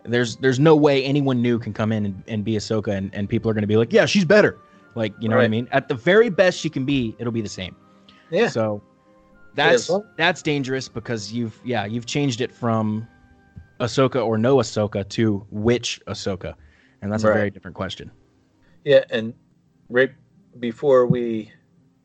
There's 0.04 0.36
there's 0.36 0.58
no 0.58 0.74
way 0.74 1.04
anyone 1.04 1.40
new 1.40 1.58
can 1.58 1.72
come 1.72 1.92
in 1.92 2.04
and, 2.04 2.22
and 2.26 2.44
be 2.44 2.54
Ahsoka 2.54 2.88
and, 2.96 3.14
and 3.14 3.28
people 3.28 3.48
are 3.50 3.54
gonna 3.54 3.68
be 3.68 3.76
like, 3.76 3.92
yeah, 3.92 4.06
she's 4.06 4.24
better. 4.24 4.58
Like, 4.96 5.14
you 5.20 5.28
know 5.28 5.36
what 5.36 5.44
I 5.44 5.48
mean? 5.48 5.68
At 5.72 5.88
the 5.88 5.94
very 5.94 6.30
best 6.30 6.58
she 6.58 6.68
can 6.68 6.84
be, 6.84 7.14
it'll 7.18 7.32
be 7.32 7.40
the 7.42 7.48
same. 7.48 7.74
Yeah. 8.30 8.48
So 8.48 8.82
that's 9.54 9.88
well- 9.88 10.04
that's 10.16 10.42
dangerous 10.42 10.88
because 10.88 11.32
you've 11.32 11.58
yeah, 11.64 11.84
you've 11.84 12.06
changed 12.06 12.40
it 12.40 12.52
from 12.52 13.06
Ahsoka 13.80 14.24
or 14.24 14.36
no 14.36 14.56
Ahsoka 14.56 15.08
to 15.10 15.46
which 15.50 16.00
Ahsoka. 16.08 16.54
And 17.02 17.12
that's 17.12 17.22
a 17.22 17.32
very 17.32 17.50
different 17.50 17.76
question. 17.76 18.10
Yeah, 18.84 19.04
and 19.10 19.32
right 19.90 20.10
before 20.58 21.06
we 21.06 21.52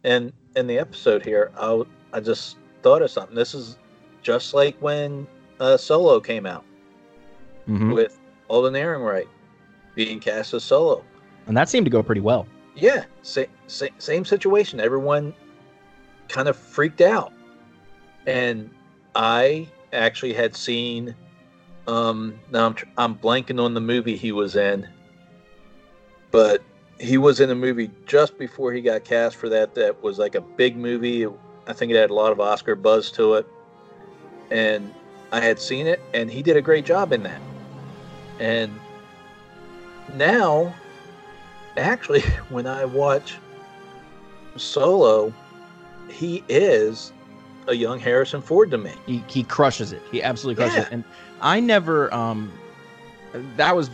end 0.03 0.31
end 0.55 0.69
the 0.69 0.77
episode 0.77 1.25
here, 1.25 1.51
I 1.57 1.81
I 2.13 2.19
just 2.19 2.57
thought 2.81 3.01
of 3.01 3.11
something. 3.11 3.35
This 3.35 3.53
is 3.53 3.77
just 4.21 4.53
like 4.53 4.77
when 4.79 5.27
uh, 5.59 5.77
Solo 5.77 6.19
came 6.19 6.45
out 6.45 6.63
Mhm. 7.67 7.93
with 7.93 8.17
Alden 8.47 8.73
Ehrenreich 8.73 9.27
being 9.95 10.19
cast 10.19 10.53
as 10.53 10.63
Solo. 10.63 11.03
And 11.47 11.55
that 11.57 11.69
seemed 11.69 11.85
to 11.85 11.89
go 11.91 12.01
pretty 12.01 12.21
well. 12.21 12.47
Yeah, 12.75 13.05
sa- 13.21 13.43
sa- 13.67 13.87
same 13.97 14.23
situation. 14.25 14.79
Everyone 14.79 15.33
kind 16.29 16.47
of 16.47 16.55
freaked 16.55 17.01
out, 17.01 17.33
and 18.27 18.69
I 19.15 19.67
actually 19.91 20.33
had 20.33 20.55
seen. 20.55 21.15
Um, 21.87 22.39
now 22.51 22.67
I'm 22.67 22.73
tr- 22.75 22.85
I'm 22.97 23.15
blanking 23.15 23.61
on 23.63 23.73
the 23.73 23.81
movie 23.81 24.15
he 24.15 24.31
was 24.31 24.55
in, 24.55 24.87
but 26.31 26.61
he 26.99 27.17
was 27.17 27.39
in 27.39 27.49
a 27.49 27.55
movie 27.55 27.89
just 28.05 28.37
before 28.37 28.71
he 28.71 28.81
got 28.81 29.03
cast 29.03 29.35
for 29.37 29.49
that. 29.49 29.73
That 29.75 30.01
was 30.03 30.19
like 30.19 30.35
a 30.35 30.41
big 30.41 30.77
movie. 30.77 31.27
I 31.69 31.73
think 31.73 31.91
it 31.91 31.95
had 31.95 32.09
a 32.09 32.13
lot 32.13 32.31
of 32.33 32.39
Oscar 32.41 32.75
buzz 32.75 33.11
to 33.11 33.35
it, 33.35 33.47
and 34.51 34.93
I 35.31 35.39
had 35.39 35.59
seen 35.59 35.85
it, 35.87 36.01
and 36.13 36.29
he 36.29 36.41
did 36.41 36.57
a 36.57 36.61
great 36.61 36.83
job 36.83 37.13
in 37.13 37.23
that. 37.23 37.41
And 38.39 38.71
now 40.15 40.73
actually 41.77 42.21
when 42.49 42.65
i 42.65 42.83
watch 42.83 43.37
solo 44.57 45.31
he 46.09 46.43
is 46.49 47.13
a 47.67 47.73
young 47.75 47.99
harrison 47.99 48.41
ford 48.41 48.71
to 48.71 48.77
me 48.77 48.91
He 49.05 49.23
he 49.27 49.43
crushes 49.43 49.93
it. 49.93 50.01
He 50.11 50.23
absolutely 50.23 50.61
crushes 50.63 50.77
Yeah. 50.77 50.83
it. 50.87 50.91
And 50.91 51.03
I 51.41 51.59
never 51.59 52.11
um 52.13 52.51
that 53.55 53.75
was 53.75 53.91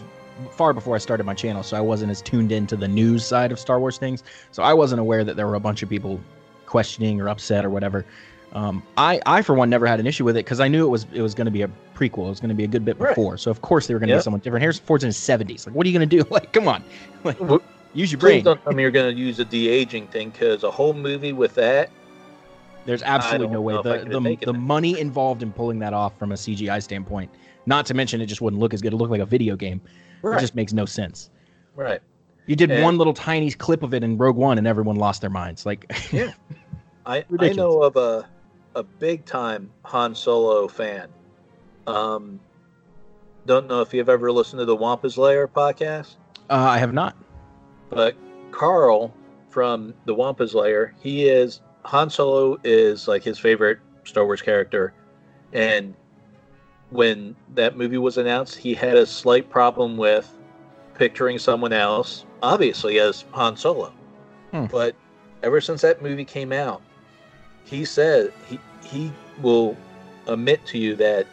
far 0.52 0.74
before 0.74 0.96
I 0.96 1.00
started 1.00 1.26
my 1.26 1.34
channel, 1.34 1.64
so 1.64 1.76
I 1.76 1.82
wasn't 1.82 2.12
as 2.12 2.22
tuned 2.22 2.52
into 2.54 2.78
the 2.78 2.88
news 2.88 3.26
side 3.26 3.52
of 3.52 3.60
Star 3.60 3.80
Wars 3.80 3.98
things. 3.98 4.24
So 4.52 4.64
I 4.64 4.74
wasn't 4.74 5.02
aware 5.02 5.26
that 5.26 5.36
there 5.36 5.48
were 5.48 5.56
a 5.56 5.60
bunch 5.60 5.84
of 5.84 5.90
people 5.90 6.22
questioning 6.80 7.22
or 7.22 7.30
upset 7.30 7.64
or 7.64 7.70
whatever. 7.70 8.06
Um, 8.52 8.84
I, 8.98 9.22
I 9.26 9.42
for 9.42 9.54
one 9.54 9.70
never 9.70 9.86
had 9.88 10.00
an 10.02 10.08
issue 10.08 10.26
with 10.26 10.36
it 10.36 10.44
because 10.46 10.60
I 10.60 10.68
knew 10.68 10.86
it 10.86 10.90
was 10.90 11.08
it 11.14 11.22
was 11.22 11.34
going 11.34 11.46
to 11.46 11.52
be 11.52 11.62
a 11.62 11.70
prequel. 11.96 12.26
It 12.26 12.30
was 12.36 12.40
going 12.42 12.50
to 12.50 12.56
be 12.56 12.66
a 12.66 12.68
good 12.68 12.84
bit 12.84 13.00
Right. 13.00 13.10
before. 13.16 13.38
So 13.38 13.50
of 13.50 13.62
course 13.62 13.88
they 13.88 13.94
were 13.94 14.00
going 14.02 14.10
to 14.10 14.14
Yep. 14.16 14.20
be 14.20 14.24
someone 14.24 14.42
different. 14.42 14.62
Harrison 14.62 14.84
Ford's 14.86 15.04
in 15.06 15.08
his 15.08 15.16
seventies. 15.18 15.66
Like, 15.66 15.74
what 15.76 15.86
are 15.86 15.90
you 15.90 15.98
going 15.98 16.10
to 16.10 16.18
do? 16.24 16.28
Like, 16.36 16.52
come 16.52 16.68
on, 16.68 16.84
like, 17.24 17.38
use 17.94 18.12
your 18.12 18.20
brain. 18.20 18.44
don't 18.44 18.62
tell 18.64 18.74
me 18.74 18.82
you're 18.84 18.92
going 18.92 19.14
to 19.16 19.18
use 19.22 19.40
a 19.40 19.46
de-aging 19.46 20.08
thing 20.08 20.30
because 20.32 20.64
a 20.66 20.72
whole 20.72 20.94
movie 20.94 21.32
with 21.32 21.56
that 21.56 21.90
There's 22.86 23.04
absolutely 23.04 23.48
no 23.48 23.62
way. 23.62 23.74
know 23.76 23.80
if 23.80 23.86
I 23.86 23.98
The 24.10 24.20
the, 24.20 24.36
the 24.48 24.54
money 24.54 25.00
involved 25.00 25.44
in 25.44 25.54
pulling 25.54 25.80
that 25.80 25.94
off 25.94 26.18
from 26.20 26.34
a 26.34 26.36
CGI 26.36 26.84
standpoint, 26.84 27.30
not 27.66 27.86
to 27.88 27.94
mention 27.94 28.20
it 28.20 28.26
just 28.28 28.42
wouldn't 28.42 28.60
look 28.62 28.74
as 28.74 28.82
good. 28.82 28.92
It 28.94 28.98
looked 28.98 29.12
like 29.12 29.22
a 29.22 29.26
video 29.26 29.56
game. 29.56 29.80
It 30.24 30.40
just 30.40 30.56
makes 30.56 30.74
no 30.74 30.86
sense. 30.86 31.30
right 31.76 32.02
You 32.48 32.56
did 32.56 32.70
And- 32.72 32.84
one 32.84 32.98
little 32.98 33.14
tiny 33.14 33.50
clip 33.52 33.82
of 33.84 33.94
it 33.94 34.04
in 34.04 34.18
Rogue 34.18 34.38
One, 34.38 34.58
and 34.58 34.66
everyone 34.68 34.96
lost 34.98 35.20
their 35.22 35.30
minds. 35.30 35.66
Like, 35.66 35.82
Yeah. 36.12 36.32
I, 37.06 37.24
I 37.40 37.50
know 37.54 37.82
of 37.84 37.96
a 37.98 38.28
a 38.76 38.84
big 38.84 39.26
time 39.26 39.72
Han 39.86 40.14
Solo 40.16 40.68
fan. 40.68 41.08
Um, 41.88 42.40
don't 43.46 43.68
know 43.68 43.82
if 43.82 43.94
you've 43.94 44.10
ever 44.10 44.32
listened 44.32 44.60
to 44.60 44.66
the 44.66 44.76
Wampa's 44.76 45.18
Lair 45.18 45.48
podcast, 45.48 46.16
Uh, 46.50 46.56
I 46.56 46.78
have 46.80 46.94
not. 46.94 47.16
but 47.90 48.16
Carl 48.52 49.14
from 49.50 49.94
the 50.06 50.14
Wampa's 50.14 50.54
Lair, 50.54 50.94
he 51.02 51.28
is 51.30 51.62
Han 51.84 52.10
Solo 52.10 52.58
is 52.64 53.08
like 53.08 53.24
his 53.24 53.38
favorite 53.40 53.80
Star 54.04 54.26
Wars 54.26 54.42
character, 54.42 54.94
and 55.54 55.94
when 56.90 57.36
that 57.54 57.78
movie 57.78 57.98
was 57.98 58.18
announced, 58.18 58.56
he 58.58 58.74
had 58.74 58.96
a 58.98 59.06
slight 59.06 59.50
problem 59.50 59.96
with 59.98 60.30
picturing 60.96 61.38
someone 61.40 61.72
else, 61.74 62.26
obviously 62.44 63.00
as 63.00 63.26
Han 63.32 63.56
Solo. 63.56 63.94
Hmm. 64.52 64.66
But 64.66 64.96
ever 65.44 65.62
since 65.62 65.82
that 65.82 66.02
movie 66.02 66.26
came 66.26 66.52
out, 66.52 66.82
he 67.66 67.84
said 67.86 68.32
he 68.48 68.60
he 68.82 69.12
will 69.42 69.76
admit 70.28 70.66
to 70.68 70.78
you 70.78 70.96
that 70.96 71.28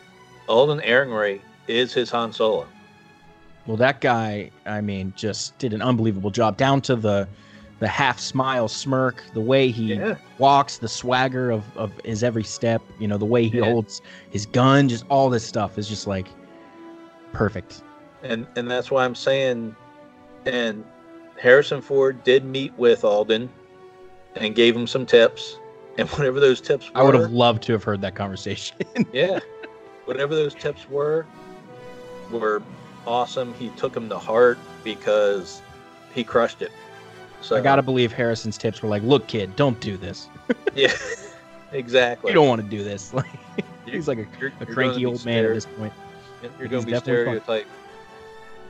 Alden 0.49 0.81
Ehrenreich 0.81 1.41
is 1.69 1.93
his 1.95 2.11
Han 2.11 2.33
Solo. 2.33 2.67
Well, 3.67 3.77
that 3.77 4.01
guy, 4.01 4.51
I 4.67 4.81
mean, 4.81 5.13
just 5.17 5.57
did 5.59 5.73
an 5.73 5.83
unbelievable 5.83 6.31
job 6.31 6.57
down 6.57 6.81
to 6.83 6.97
the 6.97 7.29
the 7.79 7.89
half 7.89 8.19
smile 8.21 8.69
smirk, 8.69 9.25
the 9.35 9.41
way 9.41 9.69
he 9.69 9.95
Yeah. 9.95 10.17
walks, 10.39 10.79
the 10.79 10.89
swagger 10.89 11.51
of, 11.51 11.65
of 11.77 11.91
his 12.05 12.23
every 12.23 12.45
step, 12.45 12.81
you 13.01 13.09
know, 13.09 13.19
the 13.19 13.25
way 13.27 13.49
he 13.49 13.59
Yeah. 13.59 13.65
holds 13.65 14.01
his 14.31 14.47
gun, 14.47 14.89
just 14.89 15.05
all 15.09 15.29
this 15.31 15.45
stuff 15.45 15.79
is 15.79 15.89
just 15.89 16.07
like 16.07 16.29
perfect. 17.33 17.83
and 18.23 18.47
and 18.57 18.71
that's 18.71 18.91
why 18.91 19.05
I'm 19.05 19.17
saying, 19.17 19.75
and 20.47 20.85
Harrison 21.41 21.81
Ford 21.81 22.23
did 22.23 22.45
meet 22.45 22.73
with 22.79 23.05
Alden 23.05 23.51
and 24.37 24.55
gave 24.55 24.77
him 24.77 24.87
some 24.87 25.05
tips, 25.05 25.59
and 25.99 26.09
whatever 26.11 26.41
those 26.41 26.61
tips 26.61 26.91
were, 26.91 27.01
I 27.01 27.03
would 27.03 27.15
have 27.15 27.33
loved 27.33 27.63
to 27.65 27.73
have 27.73 27.85
heard 27.85 28.01
that 28.03 28.15
conversation. 28.15 28.77
yeah, 29.13 29.41
whatever 30.05 30.35
those 30.35 30.55
tips 30.55 30.89
were, 30.89 31.27
were 32.31 32.63
awesome. 33.07 33.55
He 33.55 33.71
took 33.71 33.93
them 33.93 34.09
to 34.09 34.19
heart 34.19 34.59
because 34.85 35.63
he 36.15 36.25
crushed 36.25 36.63
it. 36.63 36.73
So 37.41 37.57
I 37.57 37.61
gotta 37.61 37.83
believe 37.83 38.13
Harrison's 38.13 38.57
tips 38.57 38.83
were 38.83 38.89
like, 38.89 39.03
"Look, 39.03 39.27
kid, 39.27 39.57
don't 39.57 39.79
do 39.81 39.97
this. 39.97 40.29
yeah, 40.75 40.93
exactly. 41.73 42.31
You 42.31 42.35
don't 42.35 42.49
want 42.49 42.63
to 42.63 42.69
do 42.69 42.85
this." 42.85 43.13
Like 43.13 43.27
he's 43.87 44.09
like 44.09 44.19
a, 44.19 44.27
You're- 44.39 44.53
a 44.61 44.65
you're 44.65 44.75
cranky 44.75 45.07
old 45.07 45.25
man 45.25 45.45
at 45.45 45.55
this 45.55 45.67
point. 45.67 45.93
You're 46.59 46.69
going 46.69 46.85
to 46.85 46.91
be 46.91 46.97
stereotyped, 46.97 47.69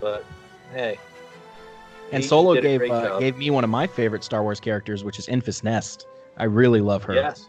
but 0.00 0.24
hey. 0.72 0.98
And 2.10 2.22
Solo 2.22 2.60
gave 2.60 2.82
uh, 2.90 3.18
gave 3.18 3.38
me 3.38 3.50
one 3.50 3.64
of 3.64 3.70
my 3.70 3.86
favorite 3.86 4.22
Star 4.22 4.42
Wars 4.42 4.60
characters, 4.60 5.02
which 5.04 5.18
is 5.18 5.26
Enfys 5.26 5.64
Nest. 5.64 6.06
I 6.36 6.44
really 6.44 6.80
love 6.80 7.04
her. 7.04 7.14
Yes. 7.14 7.48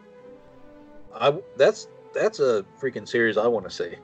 I 1.15 1.37
that's 1.57 1.87
that's 2.13 2.39
a 2.39 2.65
freaking 2.79 3.07
series 3.07 3.37
I 3.37 3.47
want 3.47 3.65
to 3.65 3.71
see. 3.71 3.95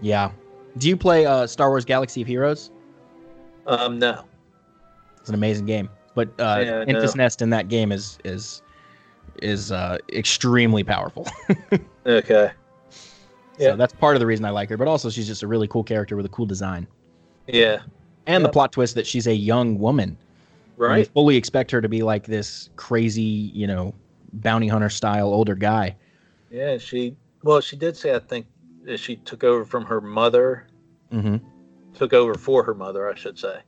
Yeah. 0.00 0.30
Do 0.78 0.88
you 0.88 0.96
play 0.96 1.26
uh, 1.26 1.46
Star 1.46 1.68
Wars 1.70 1.84
Galaxy 1.84 2.22
of 2.22 2.28
Heroes? 2.28 2.70
Um, 3.66 3.98
no. 3.98 4.24
It's 5.18 5.28
an 5.28 5.34
amazing 5.34 5.66
game. 5.66 5.88
But 6.14 6.28
uh, 6.38 6.62
Yeah, 6.64 6.84
Enfys 6.84 7.16
no. 7.16 7.24
Nest 7.24 7.42
in 7.42 7.50
that 7.50 7.68
game 7.68 7.92
is 7.92 8.18
is 8.24 8.62
is 9.42 9.72
uh, 9.72 9.98
extremely 10.12 10.84
powerful. 10.84 11.26
Okay. 12.06 12.50
Yeah. 13.58 13.72
So 13.72 13.76
that's 13.76 13.92
part 13.92 14.16
of 14.16 14.20
the 14.20 14.26
reason 14.26 14.46
I 14.46 14.50
like 14.50 14.70
her. 14.70 14.78
But 14.78 14.88
also, 14.88 15.10
she's 15.10 15.26
just 15.26 15.42
a 15.42 15.46
really 15.46 15.68
cool 15.68 15.84
character 15.84 16.16
with 16.16 16.24
a 16.24 16.30
cool 16.30 16.46
design. 16.46 16.86
Yeah. 17.46 17.80
And 18.26 18.42
the 18.42 18.48
plot 18.48 18.72
twist 18.72 18.94
that 18.94 19.06
she's 19.06 19.26
a 19.26 19.34
young 19.34 19.78
woman. 19.78 20.16
And 20.88 20.98
You 21.00 21.04
fully 21.04 21.36
expect 21.36 21.70
her 21.72 21.80
to 21.80 21.88
be 21.88 22.02
like 22.02 22.26
this 22.26 22.70
crazy, 22.76 23.22
you 23.22 23.66
know, 23.66 23.94
bounty 24.32 24.68
hunter 24.68 24.88
style 24.88 25.28
older 25.28 25.54
guy. 25.54 25.96
Yeah. 26.50 26.78
She. 26.78 27.16
Well, 27.42 27.60
she 27.60 27.76
did 27.76 27.96
say 27.96 28.14
I 28.14 28.18
think 28.18 28.46
that 28.84 28.98
she 28.98 29.16
took 29.16 29.44
over 29.44 29.64
from 29.64 29.84
her 29.86 30.00
mother. 30.00 30.66
hmm 31.10 31.36
Took 31.94 32.12
over 32.12 32.34
for 32.34 32.62
her 32.62 32.74
mother, 32.74 33.10
I 33.10 33.14
should 33.14 33.38
say. 33.38 33.60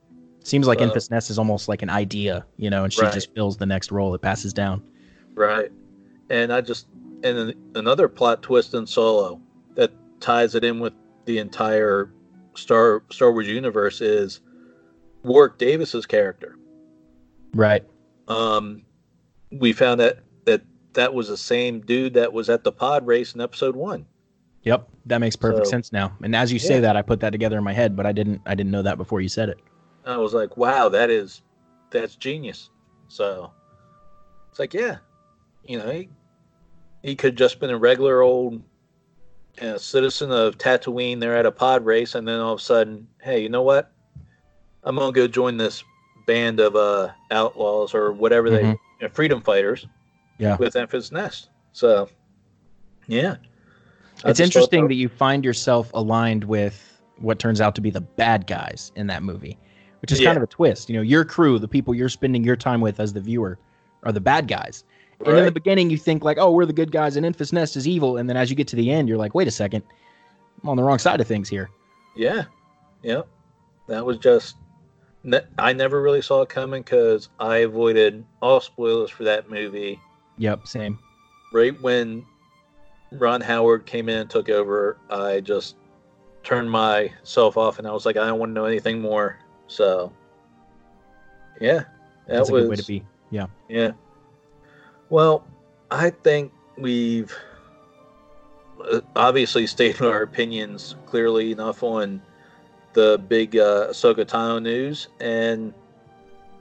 Seems 0.44 0.66
like 0.66 0.78
So- 0.78 0.88
Enfys 0.90 1.10
Nest 1.10 1.28
is 1.30 1.38
almost 1.38 1.68
like 1.68 1.82
an 1.82 1.90
idea, 1.90 2.44
you 2.56 2.70
know, 2.70 2.84
and 2.84 2.92
she 2.92 3.02
Right. 3.02 3.12
just 3.12 3.34
fills 3.34 3.56
the 3.56 3.66
next 3.66 3.90
role 3.92 4.14
it 4.14 4.20
passes 4.22 4.52
down. 4.52 4.82
Right. 5.34 5.70
And 6.30 6.52
I 6.52 6.60
just 6.60 6.86
and 7.24 7.54
another 7.74 8.08
plot 8.08 8.42
twist 8.42 8.74
in 8.74 8.86
Solo 8.86 9.40
that 9.74 9.92
ties 10.20 10.54
it 10.54 10.64
in 10.64 10.80
with 10.80 10.92
the 11.26 11.38
entire 11.38 12.10
Star 12.54 13.02
Star 13.10 13.32
Wars 13.32 13.46
universe 13.48 14.00
is 14.00 14.40
Warwick 15.22 15.58
Davis's 15.58 16.06
character. 16.06 16.56
Right. 17.54 17.84
Um, 18.28 18.82
we 19.50 19.72
found 19.72 20.00
that 20.00 20.18
that 20.44 20.62
that 20.94 21.12
was 21.14 21.28
the 21.28 21.36
same 21.36 21.80
dude 21.80 22.14
that 22.14 22.32
was 22.32 22.48
at 22.48 22.64
the 22.64 22.72
pod 22.72 23.06
race 23.06 23.34
in 23.34 23.40
Episode 23.40 23.76
One. 23.76 24.06
Yep. 24.62 24.88
That 25.06 25.18
makes 25.18 25.36
perfect 25.36 25.66
So- 25.66 25.70
sense 25.70 25.92
now. 25.92 26.16
And 26.22 26.36
as 26.36 26.52
you 26.52 26.58
say 26.58 26.80
that, 26.80 26.96
I 26.96 27.02
put 27.02 27.20
that 27.20 27.30
together 27.30 27.58
in 27.58 27.64
my 27.64 27.72
head, 27.72 27.96
but 27.96 28.06
I 28.06 28.12
didn't 28.12 28.40
I 28.46 28.54
didn't 28.54 28.70
know 28.70 28.82
that 28.82 28.96
before 28.98 29.20
you 29.20 29.28
said 29.28 29.48
it. 29.48 29.58
I 30.06 30.16
was 30.16 30.34
like, 30.34 30.56
wow, 30.56 30.88
that 30.88 31.10
is 31.10 31.42
that's 31.90 32.16
genius. 32.16 32.70
So 33.08 33.52
it's 34.50 34.58
like, 34.58 34.72
yeah, 34.72 34.98
you 35.64 35.78
know, 35.78 35.90
he, 35.90 36.08
he 37.02 37.14
could 37.16 37.36
just 37.36 37.60
been 37.60 37.70
a 37.70 37.76
regular 37.76 38.22
old 38.22 38.62
uh, 39.60 39.76
citizen 39.78 40.30
of 40.30 40.56
Tatooine. 40.56 41.20
They're 41.20 41.36
at 41.36 41.44
a 41.46 41.52
pod 41.52 41.84
race, 41.84 42.14
and 42.14 42.26
then 42.26 42.40
all 42.40 42.54
of 42.54 42.60
a 42.60 42.62
sudden, 42.62 43.06
hey, 43.20 43.42
you 43.42 43.48
know 43.48 43.62
what? 43.62 43.92
I'm 44.84 44.96
gonna 44.96 45.12
go 45.12 45.26
join 45.28 45.56
this 45.58 45.84
band 46.26 46.60
of 46.60 46.76
uh, 46.76 47.10
outlaws 47.30 47.94
or 47.94 48.12
whatever 48.12 48.50
they 48.50 48.62
Mhm. 48.62 48.72
you 49.00 49.06
know, 49.06 49.08
freedom 49.12 49.40
fighters. 49.40 49.86
Yeah. 50.38 50.56
with 50.56 50.74
Enfys 50.74 51.12
Nest. 51.12 51.50
So, 51.72 52.08
yeah, 53.06 53.36
I 54.24 54.30
it's 54.30 54.40
interesting 54.40 54.88
that 54.88 54.94
you 54.94 55.08
find 55.08 55.44
yourself 55.44 55.90
aligned 55.94 56.42
with 56.44 57.00
what 57.18 57.38
turns 57.38 57.60
out 57.60 57.74
to 57.76 57.80
be 57.80 57.90
the 57.90 58.00
bad 58.00 58.46
guys 58.48 58.90
in 58.96 59.06
that 59.08 59.22
movie, 59.22 59.56
which 60.00 60.10
is 60.10 60.20
Yeah. 60.20 60.28
kind 60.28 60.36
of 60.38 60.42
a 60.42 60.46
twist. 60.48 60.88
You 60.90 60.96
know, 60.96 61.02
your 61.02 61.24
crew, 61.24 61.58
the 61.60 61.68
people 61.68 61.94
you're 61.94 62.08
spending 62.08 62.42
your 62.42 62.56
time 62.56 62.80
with 62.80 62.98
as 62.98 63.12
the 63.12 63.20
viewer, 63.20 63.58
are 64.02 64.10
the 64.10 64.20
bad 64.20 64.48
guys. 64.48 64.82
And 65.24 65.38
in 65.38 65.44
the 65.44 65.52
beginning, 65.52 65.90
you 65.90 65.96
think 65.98 66.24
like, 66.24 66.38
"Oh, 66.38 66.50
we're 66.50 66.66
the 66.66 66.72
good 66.72 66.90
guys," 66.90 67.14
and 67.16 67.24
Enfys 67.24 67.52
Nest 67.52 67.76
is 67.76 67.86
evil. 67.86 68.16
And 68.16 68.28
then 68.28 68.36
as 68.36 68.50
you 68.50 68.56
get 68.56 68.66
to 68.68 68.76
the 68.76 68.90
end, 68.90 69.08
you're 69.08 69.18
like, 69.18 69.34
"Wait 69.36 69.46
a 69.46 69.52
second, 69.52 69.84
I'm 70.62 70.68
on 70.70 70.76
the 70.76 70.82
wrong 70.82 70.98
side 70.98 71.20
of 71.20 71.28
things 71.28 71.48
here." 71.48 71.70
Yeah, 72.16 72.44
yeah. 73.02 73.22
That 73.86 74.04
was 74.04 74.18
just. 74.18 74.56
Ne- 75.24 75.46
I 75.58 75.72
never 75.72 76.00
really 76.00 76.22
saw 76.22 76.42
it 76.42 76.48
coming 76.48 76.82
because 76.82 77.28
I 77.38 77.58
avoided 77.58 78.24
all 78.40 78.60
spoilers 78.60 79.10
for 79.10 79.24
that 79.24 79.50
movie. 79.50 80.00
Yep, 80.38 80.66
same. 80.66 80.98
Right 81.52 81.80
when 81.82 82.24
Ron 83.12 83.40
Howard 83.40 83.86
came 83.86 84.08
in 84.08 84.18
and 84.18 84.30
took 84.30 84.48
over, 84.48 84.98
I 85.10 85.40
just 85.40 85.76
turned 86.42 86.70
myself 86.70 87.56
off 87.56 87.78
and 87.78 87.86
I 87.86 87.92
was 87.92 88.06
like, 88.06 88.16
I 88.16 88.26
don't 88.26 88.38
want 88.38 88.50
to 88.50 88.54
know 88.54 88.64
anything 88.64 89.00
more. 89.00 89.38
So, 89.68 90.12
yeah, 91.60 91.78
that 91.78 91.88
That's 92.26 92.48
a 92.48 92.52
was 92.52 92.62
good 92.62 92.70
way 92.70 92.76
to 92.76 92.86
be. 92.86 93.04
Yeah. 93.30 93.46
yeah. 93.68 93.92
Well, 95.08 95.46
I 95.90 96.10
think 96.10 96.52
we've 96.78 97.34
uh, 98.90 99.00
obviously 99.14 99.66
stated 99.66 100.02
our 100.02 100.22
opinions 100.22 100.96
clearly 101.06 101.52
enough 101.52 101.82
on 101.82 102.22
the 102.92 103.20
big 103.28 103.56
uh, 103.56 103.88
Ahsoka 103.90 104.24
Tano 104.24 104.62
news, 104.62 105.08
and 105.20 105.72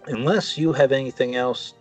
unless 0.06 0.58
you 0.58 0.74
have 0.74 0.92
anything 0.92 1.36
else 1.36 1.74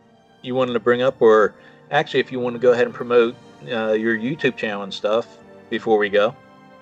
you 0.42 0.54
wanted 0.54 0.72
to 0.72 0.80
bring 0.80 1.02
up, 1.02 1.20
or 1.20 1.54
actually, 1.90 2.20
if 2.20 2.32
you 2.32 2.40
want 2.40 2.54
to 2.54 2.60
go 2.60 2.72
ahead 2.72 2.86
and 2.86 2.94
promote 2.94 3.34
uh, 3.70 3.92
your 3.92 4.16
YouTube 4.16 4.56
channel 4.56 4.82
and 4.82 4.92
stuff 4.92 5.38
before 5.68 5.98
we 5.98 6.08
go. 6.08 6.34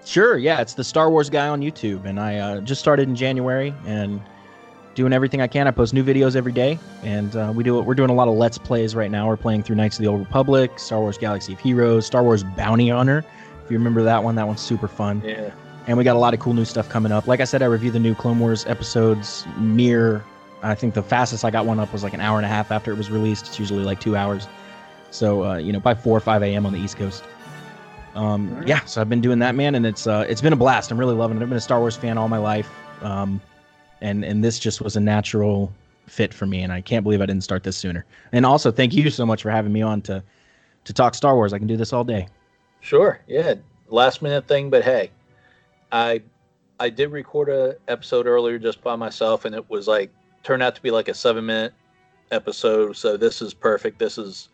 Sure, 0.05 0.39
yeah, 0.39 0.61
it's 0.61 0.75
the 0.75 0.85
Star 0.85 1.11
Wars 1.11 1.29
guy 1.29 1.49
on 1.49 1.61
YouTube, 1.61 2.05
and 2.05 2.19
I 2.19 2.39
uh, 2.39 2.61
just 2.61 2.81
started 2.81 3.09
in 3.09 3.17
January 3.17 3.75
and 3.85 4.21
doing 4.95 5.13
everything 5.13 5.41
I 5.41 5.47
can. 5.47 5.67
I 5.67 5.71
post 5.71 5.93
new 5.93 6.03
videos 6.03 6.35
every 6.35 6.53
day, 6.53 6.79
and 7.03 7.35
uh, 7.37 7.53
we 7.55 7.63
do 7.63 7.81
we're 7.81 7.95
doing 7.95 8.11
a 8.11 8.15
lot 8.15 8.29
of 8.29 8.35
Let's 8.35 8.59
Plays 8.59 8.95
right 8.95 9.11
now. 9.11 9.29
We're 9.29 9.37
playing 9.37 9.65
through 9.65 9.77
Knights 9.77 9.99
of 9.99 10.03
the 10.03 10.09
Old 10.09 10.21
Republic, 10.21 10.79
Star 10.79 11.01
Wars 11.01 11.19
Galaxy 11.19 11.53
of 11.53 11.61
Heroes, 11.61 12.07
Star 12.07 12.23
Wars 12.23 12.43
Bounty 12.43 12.89
Hunter. 12.89 13.25
If 13.65 13.71
you 13.71 13.77
remember 13.77 14.03
that 14.03 14.25
one, 14.25 14.35
that 14.37 14.47
one's 14.47 14.61
super 14.61 14.89
fun. 14.89 15.23
Yeah. 15.25 15.51
And 15.89 15.97
we 15.97 16.05
got 16.05 16.15
a 16.17 16.19
lot 16.19 16.35
of 16.35 16.41
cool 16.41 16.53
new 16.53 16.67
stuff 16.67 16.89
coming 16.91 17.11
up. 17.11 17.27
Like 17.27 17.41
I 17.41 17.45
said, 17.45 17.63
I 17.63 17.67
review 17.67 17.91
the 17.91 17.99
new 17.99 18.15
Clone 18.15 18.39
Wars 18.39 18.67
episodes 18.67 19.47
near. 19.59 20.23
I 20.63 20.75
think 20.75 20.93
the 20.93 21.03
fastest 21.03 21.45
I 21.45 21.51
got 21.51 21.65
one 21.65 21.81
up 21.81 21.93
was 21.93 22.03
like 22.05 22.13
an 22.13 22.21
hour 22.21 22.37
and 22.37 22.45
a 22.45 22.49
half 22.49 22.71
after 22.71 22.93
it 22.93 22.97
was 22.99 23.11
released. 23.11 23.47
It's 23.47 23.59
usually 23.59 23.85
like 23.85 23.99
two 23.99 24.15
hours. 24.15 24.47
So 25.11 25.45
uh, 25.45 25.57
you 25.57 25.73
know, 25.73 25.81
by 25.81 25.95
four 25.95 26.17
or 26.17 26.21
five 26.21 26.43
a.m. 26.43 26.67
on 26.67 26.75
the 26.75 26.79
East 26.79 26.99
Coast. 26.99 27.25
Um, 28.15 28.51
Alright. 28.51 28.69
yeah, 28.69 28.85
so 28.85 29.01
I've 29.01 29.09
been 29.09 29.21
doing 29.21 29.39
that, 29.39 29.55
man, 29.55 29.75
and 29.75 29.87
it's 29.87 30.07
uh, 30.07 30.27
it's 30.29 30.41
been 30.41 30.53
a 30.53 30.57
blast. 30.57 30.91
I'm 30.91 30.99
really 30.99 31.15
loving 31.15 31.39
it. 31.39 31.43
I've 31.43 31.49
been 31.49 31.59
a 31.59 31.61
Star 31.61 31.79
Wars 31.79 31.97
fan 31.97 32.19
all 32.19 32.29
my 32.29 32.39
life, 32.39 32.71
um, 33.01 33.41
and 34.01 34.25
and 34.25 34.45
this 34.45 34.59
just 34.59 34.83
was 34.83 34.97
a 34.97 35.01
natural 35.01 35.73
fit 36.07 36.35
for 36.35 36.45
me, 36.45 36.63
and 36.63 36.73
I 36.73 36.81
can't 36.81 37.03
believe 37.03 37.23
I 37.23 37.27
didn't 37.27 37.45
start 37.45 37.63
this 37.63 37.77
sooner. 37.77 38.05
And 38.33 38.45
also, 38.45 38.71
thank 38.71 38.93
you 38.93 39.09
so 39.09 39.25
much 39.25 39.43
for 39.43 39.51
having 39.51 39.73
me 39.73 39.83
on 39.83 40.03
to 40.03 40.23
to 40.85 40.93
talk 40.93 41.15
Star 41.15 41.35
Wars. 41.35 41.53
I 41.53 41.59
can 41.59 41.67
do 41.67 41.77
this 41.77 41.93
all 41.93 42.05
day. 42.05 42.29
Sure. 42.81 43.21
Yeah. 43.27 43.55
Last 43.89 44.21
minute 44.21 44.47
thing, 44.47 44.69
but 44.69 44.85
hey, 44.85 45.11
I 45.93 46.23
I 46.81 46.91
did 46.91 47.11
record 47.11 47.49
a 47.49 47.77
episode 47.89 48.27
earlier 48.27 48.59
just 48.59 48.83
by 48.83 48.97
myself, 48.97 49.45
and 49.45 49.55
it 49.55 49.69
was 49.69 49.89
like 49.89 50.11
turned 50.43 50.63
out 50.63 50.75
to 50.77 50.83
be 50.83 50.91
like 50.91 51.09
a 51.09 51.15
seven 51.15 51.47
minute 51.47 51.75
episode. 52.31 52.97
So 52.97 53.17
this 53.17 53.43
is 53.43 53.55
perfect. 53.55 53.99
This 53.99 54.19
is 54.19 54.49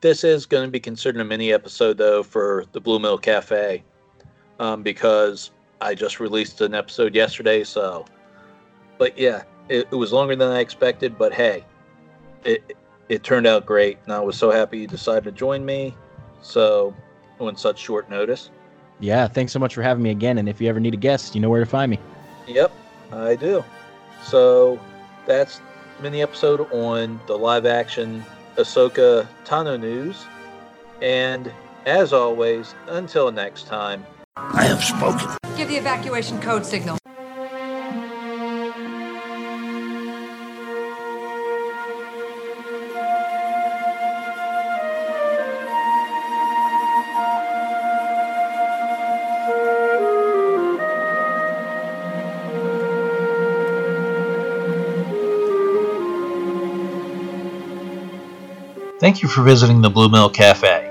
this 0.00 0.22
is 0.24 0.46
going 0.46 0.64
to 0.64 0.70
be 0.70 0.80
considered 0.80 1.20
a 1.20 1.24
mini 1.24 1.52
episode 1.52 1.98
though 1.98 2.22
for 2.22 2.64
the 2.72 2.80
Blue 2.80 2.98
Milk 2.98 3.22
Cafe, 3.22 3.82
um, 4.60 4.82
because 4.82 5.50
I 5.80 5.94
just 5.94 6.20
released 6.20 6.60
an 6.60 6.74
episode 6.74 7.14
yesterday, 7.14 7.64
so. 7.64 8.04
But 8.98 9.16
yeah, 9.16 9.44
it, 9.68 9.88
it 9.90 9.94
was 9.94 10.12
longer 10.12 10.36
than 10.36 10.50
I 10.50 10.60
expected, 10.60 11.18
but 11.18 11.32
hey, 11.32 11.64
it 12.44 12.76
it 13.08 13.22
turned 13.22 13.46
out 13.46 13.64
great, 13.66 13.98
and 14.04 14.12
I 14.12 14.20
was 14.20 14.36
so 14.36 14.50
happy 14.50 14.78
you 14.78 14.86
decided 14.86 15.24
to 15.24 15.32
join 15.32 15.64
me. 15.64 15.94
So, 16.40 16.94
on 17.40 17.56
such 17.56 17.78
short 17.78 18.08
notice. 18.08 18.50
Yeah, 19.00 19.28
thanks 19.28 19.52
so 19.52 19.58
much 19.58 19.74
for 19.74 19.82
having 19.82 20.02
me 20.02 20.10
again. 20.10 20.38
And 20.38 20.48
if 20.48 20.60
you 20.60 20.68
ever 20.68 20.80
need 20.80 20.94
a 20.94 20.98
guest, 20.98 21.34
you 21.34 21.40
know 21.40 21.50
where 21.50 21.60
to 21.60 21.66
find 21.66 21.90
me. 21.90 22.00
Yep, 22.46 22.72
I 23.12 23.36
do. 23.36 23.64
So 24.24 24.80
that's 25.26 25.60
mini 26.00 26.22
episode 26.22 26.60
on 26.72 27.20
the 27.26 27.36
live 27.36 27.66
action 27.66 28.24
Ahsoka 28.56 29.26
Tano 29.44 29.78
news. 29.78 30.26
And 31.00 31.52
as 31.86 32.12
always, 32.12 32.74
until 32.88 33.30
next 33.30 33.66
time, 33.66 34.04
I 34.36 34.64
have 34.64 34.82
spoken. 34.82 35.28
Give 35.56 35.68
the 35.68 35.76
evacuation 35.76 36.40
code 36.40 36.66
signal. 36.66 36.97
Thank 59.00 59.22
you 59.22 59.28
for 59.28 59.42
visiting 59.42 59.80
the 59.80 59.90
Blue 59.90 60.08
Milk 60.08 60.34
Cafe. 60.34 60.84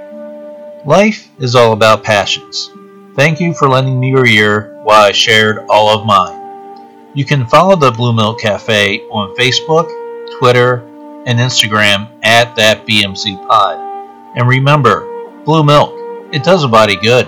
Life 0.86 1.30
is 1.39 1.56
all 1.56 1.74
about 1.74 2.06
passions. 2.06 2.72
Thank 3.15 3.41
you 3.41 3.54
for 3.54 3.67
lending 3.67 4.00
me 4.00 4.12
your 4.12 4.26
ear 4.26 4.80
while 4.84 5.04
I 5.04 5.12
shared 5.12 5.65
all 5.70 5.89
of 5.89 6.06
mine. 6.06 7.12
You 7.13 7.26
can 7.26 7.46
follow 7.48 7.76
the 7.76 7.91
Blue 7.91 8.13
Milk 8.13 8.39
Cafe 8.39 9.02
on 9.12 9.36
Facebook, 9.36 9.89
Twitter, 10.39 10.88
and 11.26 11.38
Instagram 11.38 12.10
at 12.24 12.56
that 12.56 12.88
BMC 12.88 13.46
Pod. 13.46 13.78
And 14.38 14.48
remember, 14.48 15.43
blue 15.43 15.65
milk, 15.65 15.91
it 16.34 16.46
does 16.46 16.63
a 16.63 16.70
body 16.70 16.96
good. 16.96 17.28